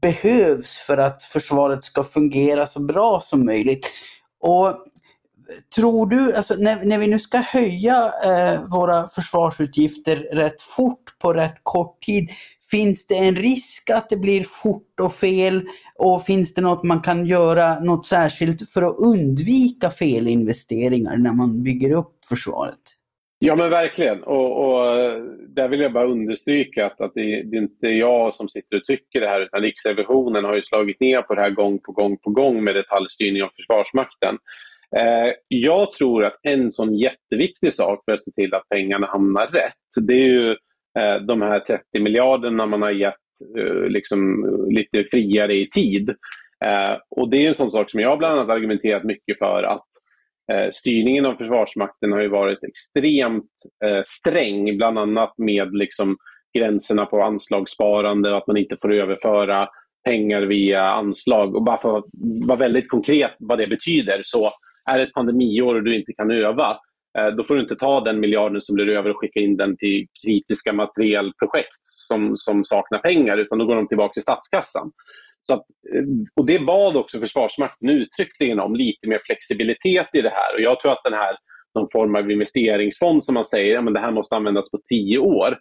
behövs 0.02 0.78
för 0.78 0.98
att 0.98 1.24
försvaret 1.24 1.84
ska 1.84 2.04
fungera 2.04 2.68
så 2.68 2.80
bra 2.80 3.22
som 3.24 3.46
möjligt. 3.46 3.88
Och 4.42 4.76
tror 5.76 6.10
du, 6.10 6.34
alltså 6.34 6.56
när, 6.56 6.86
när 6.86 6.98
vi 6.98 7.08
nu 7.08 7.20
ska 7.20 7.38
höja 7.38 8.12
eh, 8.26 8.70
våra 8.72 9.08
försvarsutgifter 9.08 10.16
rätt 10.16 10.62
fort 10.62 11.20
på 11.22 11.34
rätt 11.34 11.60
kort 11.64 12.02
tid, 12.02 12.30
finns 12.72 13.08
det 13.08 13.16
en 13.16 13.36
risk 13.36 13.90
att 13.90 14.10
det 14.10 14.18
blir 14.18 14.44
fort 14.44 15.00
och 15.02 15.14
fel? 15.14 15.62
Och 15.96 16.26
finns 16.26 16.54
det 16.54 16.62
något 16.62 16.84
man 16.84 17.02
kan 17.02 17.26
göra, 17.26 17.80
något 17.80 18.06
särskilt 18.06 18.70
för 18.70 18.82
att 18.82 18.98
undvika 18.98 19.90
felinvesteringar 19.90 21.18
när 21.18 21.34
man 21.34 21.64
bygger 21.64 21.96
upp 21.96 22.16
försvaret? 22.30 22.80
Ja 23.42 23.56
men 23.56 23.70
verkligen. 23.70 24.24
Och, 24.24 24.66
och 24.66 24.98
eh, 24.98 25.24
där 25.48 25.68
vill 25.68 25.80
jag 25.80 25.94
bara 25.94 26.08
understryka 26.08 26.86
att, 26.86 27.02
att 27.02 27.12
det, 27.16 27.44
det, 27.44 27.58
är 27.58 27.62
inte 27.62 27.88
jag 27.88 28.34
som 28.34 28.50
sitter 28.50 28.78
och 28.78 28.84
tycker 28.84 29.22
det 29.22 29.28
här 29.28 29.42
utan 29.42 29.62
Riksrevisionen 29.62 30.46
har 30.46 30.56
ju 30.56 30.62
slagit 30.62 31.00
ner 31.00 31.22
på 31.22 31.36
det 31.36 31.42
här 31.42 31.50
gång 31.50 31.80
på 31.80 31.92
gång 31.92 32.18
på 32.18 32.30
gång 32.30 32.64
med 32.64 32.76
detaljstyrning 32.76 33.44
av 33.44 33.50
Försvarsmakten. 33.56 34.38
Eh, 34.98 35.34
jag 35.48 35.94
tror 35.94 36.26
att 36.26 36.40
en 36.44 36.72
sån 36.72 36.98
jätteviktig 36.98 37.74
sak 37.74 38.02
för 38.06 38.12
att 38.12 38.24
se 38.24 38.32
till 38.32 38.54
att 38.54 38.70
pengarna 38.70 39.08
hamnar 39.08 39.48
rätt, 39.48 40.08
det 40.08 40.14
är 40.14 40.28
ju 40.28 40.52
eh, 41.00 41.16
de 41.28 41.42
här 41.42 41.60
30 41.60 41.84
miljarderna 42.00 42.66
man 42.66 42.82
har 42.82 42.92
gett 42.92 43.16
eh, 43.58 43.90
liksom, 43.90 44.46
lite 44.70 45.04
friare 45.12 45.54
i 45.54 45.70
tid. 45.70 46.16
och 47.16 47.30
Det 47.30 47.38
är 47.38 47.48
en 47.48 47.56
sån 47.56 47.72
sak 47.72 47.92
som 47.92 48.00
jag 48.00 48.18
bland 48.18 48.40
annat 48.40 48.56
argumenterat 48.56 49.04
mycket 49.04 49.38
för 49.38 49.64
att 49.64 49.86
styrningen 50.72 51.26
av 51.26 51.36
Försvarsmakten 51.36 52.12
har 52.12 52.22
ju 52.22 52.28
varit 52.28 52.60
extremt 52.64 53.52
sträng, 54.06 54.78
bland 54.78 55.00
annat 55.00 55.34
med 55.38 55.76
liksom 55.76 56.18
gränserna 56.58 57.06
på 57.06 57.24
anslagssparande 57.24 58.32
och 58.32 58.38
att 58.38 58.48
man 58.48 58.58
inte 58.58 58.78
får 58.82 58.94
överföra 58.94 59.68
pengar 60.06 60.42
via 60.42 60.82
anslag. 60.82 61.56
Och 61.56 61.64
bara 61.64 61.82
för 61.82 61.98
att 61.98 62.06
vara 62.48 62.58
väldigt 62.58 62.90
konkret 62.90 63.36
vad 63.40 63.58
det 63.58 63.68
betyder 63.68 64.22
så 64.24 64.54
är 64.90 64.98
det 64.98 65.04
ett 65.04 65.14
pandemiår 65.14 65.76
och 65.76 65.84
du 65.84 65.96
inte 65.96 66.14
kan 66.14 66.32
öva, 66.32 66.78
eh, 67.20 67.28
då 67.28 67.44
får 67.44 67.56
du 67.56 67.62
inte 67.62 67.76
ta 67.76 68.02
den 68.02 68.20
miljarden 68.20 68.62
som 68.62 68.76
blir 68.76 68.90
över 68.90 69.10
och 69.10 69.20
skicka 69.20 69.40
in 69.40 69.58
den 69.58 69.78
till 69.78 70.08
kritiska 70.26 70.74
materielprojekt 70.74 71.84
som, 71.84 72.38
som 72.38 72.64
saknar 72.64 73.00
pengar, 73.00 73.38
utan 73.38 73.58
då 73.58 73.66
går 73.66 73.76
de 73.76 73.88
tillbaka 73.88 74.14
till 74.14 74.22
statskassan. 74.22 74.92
Så 75.48 75.54
att, 75.54 75.66
eh, 75.96 76.04
och 76.36 76.46
Det 76.46 76.60
bad 76.60 76.98
också 76.98 77.20
Försvarsmakten 77.20 77.90
uttryckligen 77.90 78.60
om, 78.60 78.76
lite 78.76 79.08
mer 79.08 79.20
flexibilitet 79.26 80.08
i 80.14 80.22
det 80.22 80.30
här. 80.30 80.56
Och 80.56 80.62
Jag 80.62 80.80
tror 80.80 80.92
att 80.92 81.04
den 81.04 81.14
här 81.14 81.36
någon 81.76 81.90
form 81.92 82.16
av 82.16 82.32
investeringsfond 82.32 83.24
som 83.24 83.34
man 83.34 83.46
säger, 83.46 83.74
ja, 83.74 83.82
men 83.82 83.94
det 83.94 84.00
här 84.00 84.12
måste 84.12 84.36
användas 84.36 84.72
på 84.72 84.80
tio 84.90 85.18
år. 85.18 85.58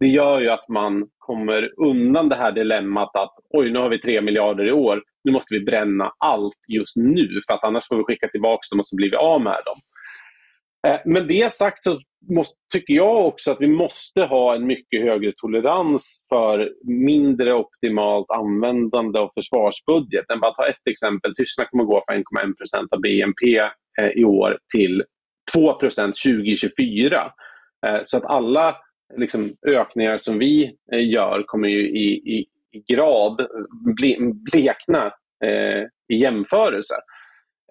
Det 0.00 0.06
gör 0.06 0.40
ju 0.40 0.48
att 0.48 0.68
man 0.68 1.06
kommer 1.18 1.70
undan 1.76 2.28
det 2.28 2.34
här 2.34 2.52
dilemmat 2.52 3.16
att 3.16 3.34
oj, 3.50 3.70
nu 3.70 3.78
har 3.78 3.88
vi 3.88 3.98
tre 3.98 4.20
miljarder 4.20 4.64
i 4.64 4.72
år 4.72 5.02
nu 5.24 5.32
måste 5.32 5.54
vi 5.54 5.60
bränna 5.60 6.12
allt 6.18 6.58
just 6.68 6.96
nu 6.96 7.40
för 7.46 7.54
att 7.54 7.64
annars 7.64 7.88
får 7.88 7.96
vi 7.96 8.04
skicka 8.04 8.28
tillbaka 8.28 8.60
dem 8.70 8.80
och 8.80 8.86
så 8.86 8.96
blir 8.96 9.10
vi 9.10 9.16
av 9.16 9.40
med 9.40 9.60
dem. 9.64 9.80
Eh, 10.86 11.00
men 11.04 11.26
det 11.26 11.52
sagt 11.52 11.84
så 11.84 12.00
måste, 12.32 12.54
tycker 12.72 12.94
jag 12.94 13.26
också 13.26 13.50
att 13.50 13.60
vi 13.60 13.68
måste 13.68 14.22
ha 14.22 14.54
en 14.54 14.66
mycket 14.66 15.02
högre 15.02 15.32
tolerans 15.36 16.24
för 16.28 16.72
mindre 16.84 17.54
optimalt 17.54 18.30
användande 18.30 19.18
av 19.18 19.30
försvarsbudgeten. 19.34 20.40
Bara 20.40 20.54
ta 20.54 20.66
ett 20.68 20.88
exempel. 20.90 21.34
Tyskland 21.34 21.70
kommer 21.70 21.84
gå 21.84 22.04
från 22.08 22.16
1,1% 22.16 22.86
av 22.90 23.00
BNP 23.00 23.58
eh, 24.00 24.10
i 24.16 24.24
år 24.24 24.58
till 24.74 25.02
2% 25.56 26.12
2024. 26.26 27.32
Eh, 27.86 28.00
så 28.04 28.16
att 28.16 28.24
alla 28.24 28.76
liksom, 29.16 29.56
ökningar 29.66 30.18
som 30.18 30.38
vi 30.38 30.76
gör 30.92 31.42
kommer 31.46 31.68
ju 31.68 31.88
i, 31.88 32.38
i, 32.38 32.46
grad 32.86 33.46
blekna 34.52 35.12
eh, 35.44 35.82
i 36.08 36.16
jämförelse. 36.16 36.94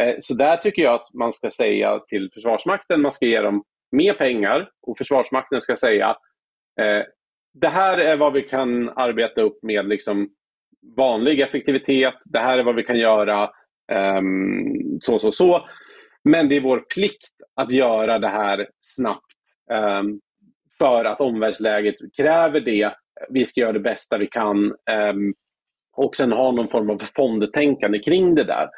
Eh, 0.01 0.15
så 0.19 0.33
där 0.33 0.57
tycker 0.57 0.81
jag 0.81 0.93
att 0.93 1.13
man 1.13 1.33
ska 1.33 1.51
säga 1.51 1.99
till 1.99 2.29
Försvarsmakten, 2.33 3.01
man 3.01 3.11
ska 3.11 3.25
ge 3.25 3.41
dem 3.41 3.63
mer 3.91 4.13
pengar 4.13 4.69
och 4.81 4.97
Försvarsmakten 4.97 5.61
ska 5.61 5.75
säga 5.75 6.15
eh, 6.81 7.03
det 7.53 7.69
här 7.69 7.97
är 7.97 8.17
vad 8.17 8.33
vi 8.33 8.41
kan 8.41 8.89
arbeta 8.89 9.41
upp 9.41 9.63
med 9.63 9.87
liksom 9.87 10.29
vanlig 10.97 11.39
effektivitet, 11.39 12.13
det 12.25 12.39
här 12.39 12.57
är 12.57 12.63
vad 12.63 12.75
vi 12.75 12.83
kan 12.83 12.97
göra 12.97 13.51
ehm, 13.91 14.99
så, 15.01 15.19
så, 15.19 15.31
så. 15.31 15.67
Men 16.23 16.49
det 16.49 16.55
är 16.55 16.61
vår 16.61 16.79
plikt 16.79 17.31
att 17.55 17.71
göra 17.71 18.19
det 18.19 18.29
här 18.29 18.67
snabbt 18.79 19.35
ehm, 19.71 20.19
för 20.77 21.05
att 21.05 21.21
omvärldsläget 21.21 21.95
kräver 22.17 22.59
det 22.59 22.93
vi 23.29 23.45
ska 23.45 23.61
göra 23.61 23.71
det 23.71 23.79
bästa 23.79 24.17
vi 24.17 24.27
kan 24.27 24.75
ehm, 24.91 25.33
och 25.97 26.15
sen 26.15 26.31
ha 26.31 26.51
någon 26.51 26.67
form 26.67 26.89
av 26.89 27.01
fondtänkande 27.15 27.99
kring 27.99 28.35
det 28.35 28.43
där. 28.43 28.69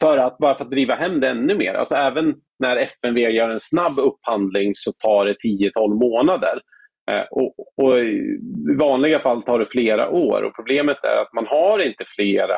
För 0.00 0.18
att, 0.18 0.38
bara 0.38 0.54
för 0.54 0.64
att 0.64 0.70
driva 0.70 0.94
hem 0.94 1.20
det 1.20 1.28
ännu 1.28 1.54
mer. 1.54 1.74
Alltså 1.74 1.94
även 1.94 2.34
när 2.58 2.76
FMV 2.76 3.20
gör 3.20 3.48
en 3.48 3.60
snabb 3.60 3.98
upphandling 3.98 4.72
så 4.74 4.92
tar 4.92 5.26
det 5.26 5.34
10-12 5.34 5.94
månader. 5.94 6.60
Eh, 7.10 7.24
och, 7.30 7.54
och, 7.76 7.98
I 7.98 8.38
vanliga 8.78 9.18
fall 9.18 9.42
tar 9.42 9.58
det 9.58 9.66
flera 9.66 10.10
år 10.10 10.42
och 10.42 10.56
problemet 10.56 11.04
är 11.04 11.22
att 11.22 11.32
man 11.32 11.46
har 11.46 11.78
inte 11.78 12.04
flera 12.16 12.56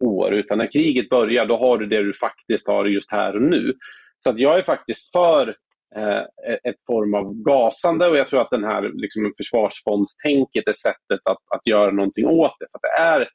år 0.00 0.34
utan 0.34 0.58
när 0.58 0.72
kriget 0.72 1.08
börjar 1.08 1.46
då 1.46 1.56
har 1.56 1.78
du 1.78 1.86
det 1.86 2.02
du 2.02 2.14
faktiskt 2.14 2.68
har 2.68 2.84
just 2.84 3.12
här 3.12 3.36
och 3.36 3.42
nu. 3.42 3.74
Så 4.18 4.30
att 4.30 4.38
jag 4.38 4.58
är 4.58 4.62
faktiskt 4.62 5.12
för 5.12 5.54
Eh, 5.96 6.22
ett 6.64 6.86
form 6.86 7.14
av 7.14 7.34
gasande 7.34 8.06
och 8.06 8.16
jag 8.16 8.28
tror 8.28 8.40
att 8.40 8.50
den 8.50 8.64
här 8.64 8.90
liksom, 8.94 9.32
försvarsfondstänket 9.36 10.68
är 10.68 10.72
sättet 10.72 11.20
att, 11.24 11.38
att 11.54 11.66
göra 11.66 11.90
någonting 11.90 12.26
åt 12.26 12.56
det. 12.60 12.66
För 12.72 12.80
det, 12.82 13.02
är, 13.02 13.28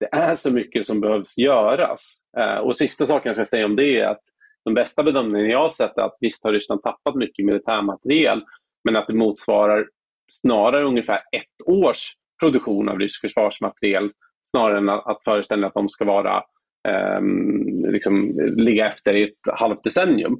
det 0.00 0.08
är 0.12 0.34
så 0.34 0.52
mycket 0.52 0.86
som 0.86 1.00
behövs 1.00 1.38
göras. 1.38 2.00
Eh, 2.38 2.56
och 2.56 2.76
sista 2.76 3.06
saken 3.06 3.28
jag 3.28 3.36
ska 3.36 3.46
säga 3.46 3.66
om 3.66 3.76
det 3.76 4.00
är 4.00 4.08
att 4.08 4.20
de 4.64 4.74
bästa 4.74 5.02
bedömningarna 5.02 5.52
jag 5.52 5.58
har 5.58 5.68
sett 5.68 5.98
är 5.98 6.02
att 6.02 6.16
visst 6.20 6.44
har 6.44 6.52
Ryssland 6.52 6.82
tappat 6.82 7.14
mycket 7.14 7.44
militärmateriel 7.44 8.44
men 8.84 8.96
att 8.96 9.06
det 9.06 9.14
motsvarar 9.14 9.88
snarare 10.32 10.84
ungefär 10.84 11.16
ett 11.16 11.66
års 11.66 12.12
produktion 12.40 12.88
av 12.88 12.98
rysk 12.98 13.20
försvarsmateriel 13.20 14.10
snarare 14.50 14.78
än 14.78 14.88
att, 14.88 15.06
att 15.06 15.22
föreställa 15.24 15.66
att 15.66 15.74
de 15.74 15.88
ska 15.88 16.04
vara 16.04 16.42
eh, 16.88 17.20
liksom, 17.92 18.40
ligga 18.56 18.88
efter 18.88 19.14
i 19.14 19.22
ett 19.22 19.54
halvt 19.58 19.84
decennium. 19.84 20.38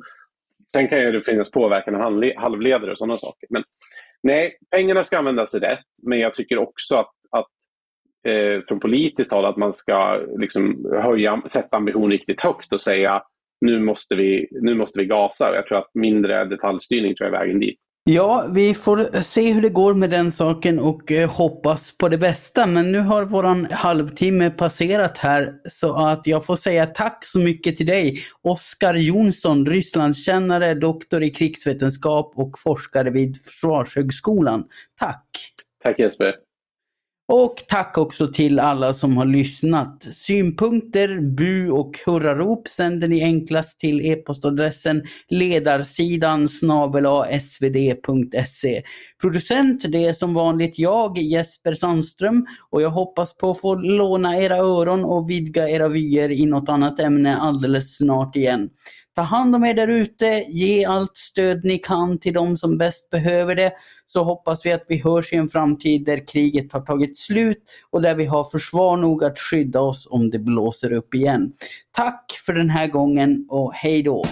Sen 0.74 0.88
kan 0.88 0.98
det 0.98 1.22
finnas 1.22 1.50
påverkan 1.50 1.94
av 1.94 2.00
halvledare 2.36 2.92
och 2.92 2.98
sådana 2.98 3.18
saker. 3.18 3.46
Men 3.50 3.64
nej, 4.22 4.58
pengarna 4.70 5.04
ska 5.04 5.18
användas 5.18 5.54
rätt. 5.54 5.84
Men 6.02 6.18
jag 6.18 6.34
tycker 6.34 6.58
också 6.58 6.96
att, 6.96 7.12
att 7.30 7.50
eh, 8.28 8.60
från 8.68 8.80
politiskt 8.80 9.32
håll 9.32 9.44
att 9.44 9.56
man 9.56 9.74
ska 9.74 10.20
liksom 10.38 10.90
höja, 11.02 11.42
sätta 11.46 11.76
ambition 11.76 12.10
riktigt 12.10 12.40
högt 12.40 12.72
och 12.72 12.80
säga 12.80 13.22
nu 13.60 13.80
måste 13.80 14.14
vi, 14.14 14.48
nu 14.50 14.74
måste 14.74 15.00
vi 15.00 15.06
gasa. 15.06 15.54
Jag 15.54 15.66
tror 15.66 15.78
att 15.78 15.90
mindre 15.94 16.44
detaljstyrning 16.44 17.14
tror 17.14 17.28
jag 17.28 17.34
är 17.34 17.40
vägen 17.40 17.60
dit. 17.60 17.80
Ja, 18.08 18.48
vi 18.54 18.74
får 18.74 19.22
se 19.22 19.52
hur 19.52 19.62
det 19.62 19.68
går 19.68 19.94
med 19.94 20.10
den 20.10 20.32
saken 20.32 20.78
och 20.78 21.12
eh, 21.12 21.30
hoppas 21.30 21.96
på 21.98 22.08
det 22.08 22.18
bästa. 22.18 22.66
Men 22.66 22.92
nu 22.92 22.98
har 22.98 23.24
våran 23.24 23.66
halvtimme 23.70 24.50
passerat 24.50 25.18
här 25.18 25.52
så 25.70 25.94
att 25.94 26.26
jag 26.26 26.44
får 26.44 26.56
säga 26.56 26.86
tack 26.86 27.24
så 27.24 27.38
mycket 27.38 27.76
till 27.76 27.86
dig, 27.86 28.18
Oskar 28.42 28.94
Jonsson, 28.94 29.66
Rysslandskännare, 29.66 30.74
doktor 30.74 31.22
i 31.22 31.30
krigsvetenskap 31.30 32.32
och 32.36 32.58
forskare 32.58 33.10
vid 33.10 33.42
Försvarshögskolan. 33.44 34.64
Tack! 34.98 35.26
Tack 35.84 35.98
Jesper! 35.98 36.45
Och 37.28 37.64
tack 37.68 37.98
också 37.98 38.26
till 38.26 38.58
alla 38.58 38.94
som 38.94 39.16
har 39.16 39.26
lyssnat. 39.26 40.06
Synpunkter, 40.12 41.20
bu 41.20 41.70
och 41.70 42.00
hurrarop 42.06 42.68
sänder 42.68 43.08
ni 43.08 43.22
enklast 43.22 43.80
till 43.80 44.00
e-postadressen 44.00 45.02
ledarsidan 45.28 46.48
svd.se. 47.40 48.82
Producent 49.20 49.92
det 49.92 50.04
är 50.04 50.12
som 50.12 50.34
vanligt 50.34 50.78
jag, 50.78 51.18
Jesper 51.18 51.74
Sandström 51.74 52.46
och 52.70 52.82
jag 52.82 52.90
hoppas 52.90 53.36
på 53.36 53.50
att 53.50 53.60
få 53.60 53.74
låna 53.74 54.36
era 54.36 54.56
öron 54.56 55.04
och 55.04 55.30
vidga 55.30 55.68
era 55.68 55.88
vyer 55.88 56.30
i 56.30 56.46
något 56.46 56.68
annat 56.68 57.00
ämne 57.00 57.36
alldeles 57.36 57.96
snart 57.96 58.36
igen. 58.36 58.68
Ta 59.16 59.22
hand 59.22 59.54
om 59.56 59.64
er 59.64 59.74
där 59.74 59.88
ute, 59.88 60.44
ge 60.48 60.84
allt 60.84 61.16
stöd 61.16 61.64
ni 61.64 61.78
kan 61.78 62.18
till 62.18 62.34
de 62.34 62.56
som 62.56 62.78
bäst 62.78 63.10
behöver 63.10 63.54
det. 63.54 63.72
Så 64.06 64.24
hoppas 64.24 64.66
vi 64.66 64.72
att 64.72 64.84
vi 64.88 64.98
hörs 64.98 65.32
i 65.32 65.36
en 65.36 65.48
framtid 65.48 66.04
där 66.04 66.26
kriget 66.26 66.72
har 66.72 66.80
tagit 66.80 67.16
slut 67.16 67.62
och 67.90 68.02
där 68.02 68.14
vi 68.14 68.24
har 68.24 68.44
försvar 68.44 68.96
nog 68.96 69.24
att 69.24 69.38
skydda 69.38 69.80
oss 69.80 70.06
om 70.10 70.30
det 70.30 70.38
blåser 70.38 70.92
upp 70.92 71.14
igen. 71.14 71.52
Tack 71.92 72.32
för 72.46 72.52
den 72.52 72.70
här 72.70 72.86
gången 72.86 73.46
och 73.48 73.74
hej 73.74 74.02
då! 74.02 74.24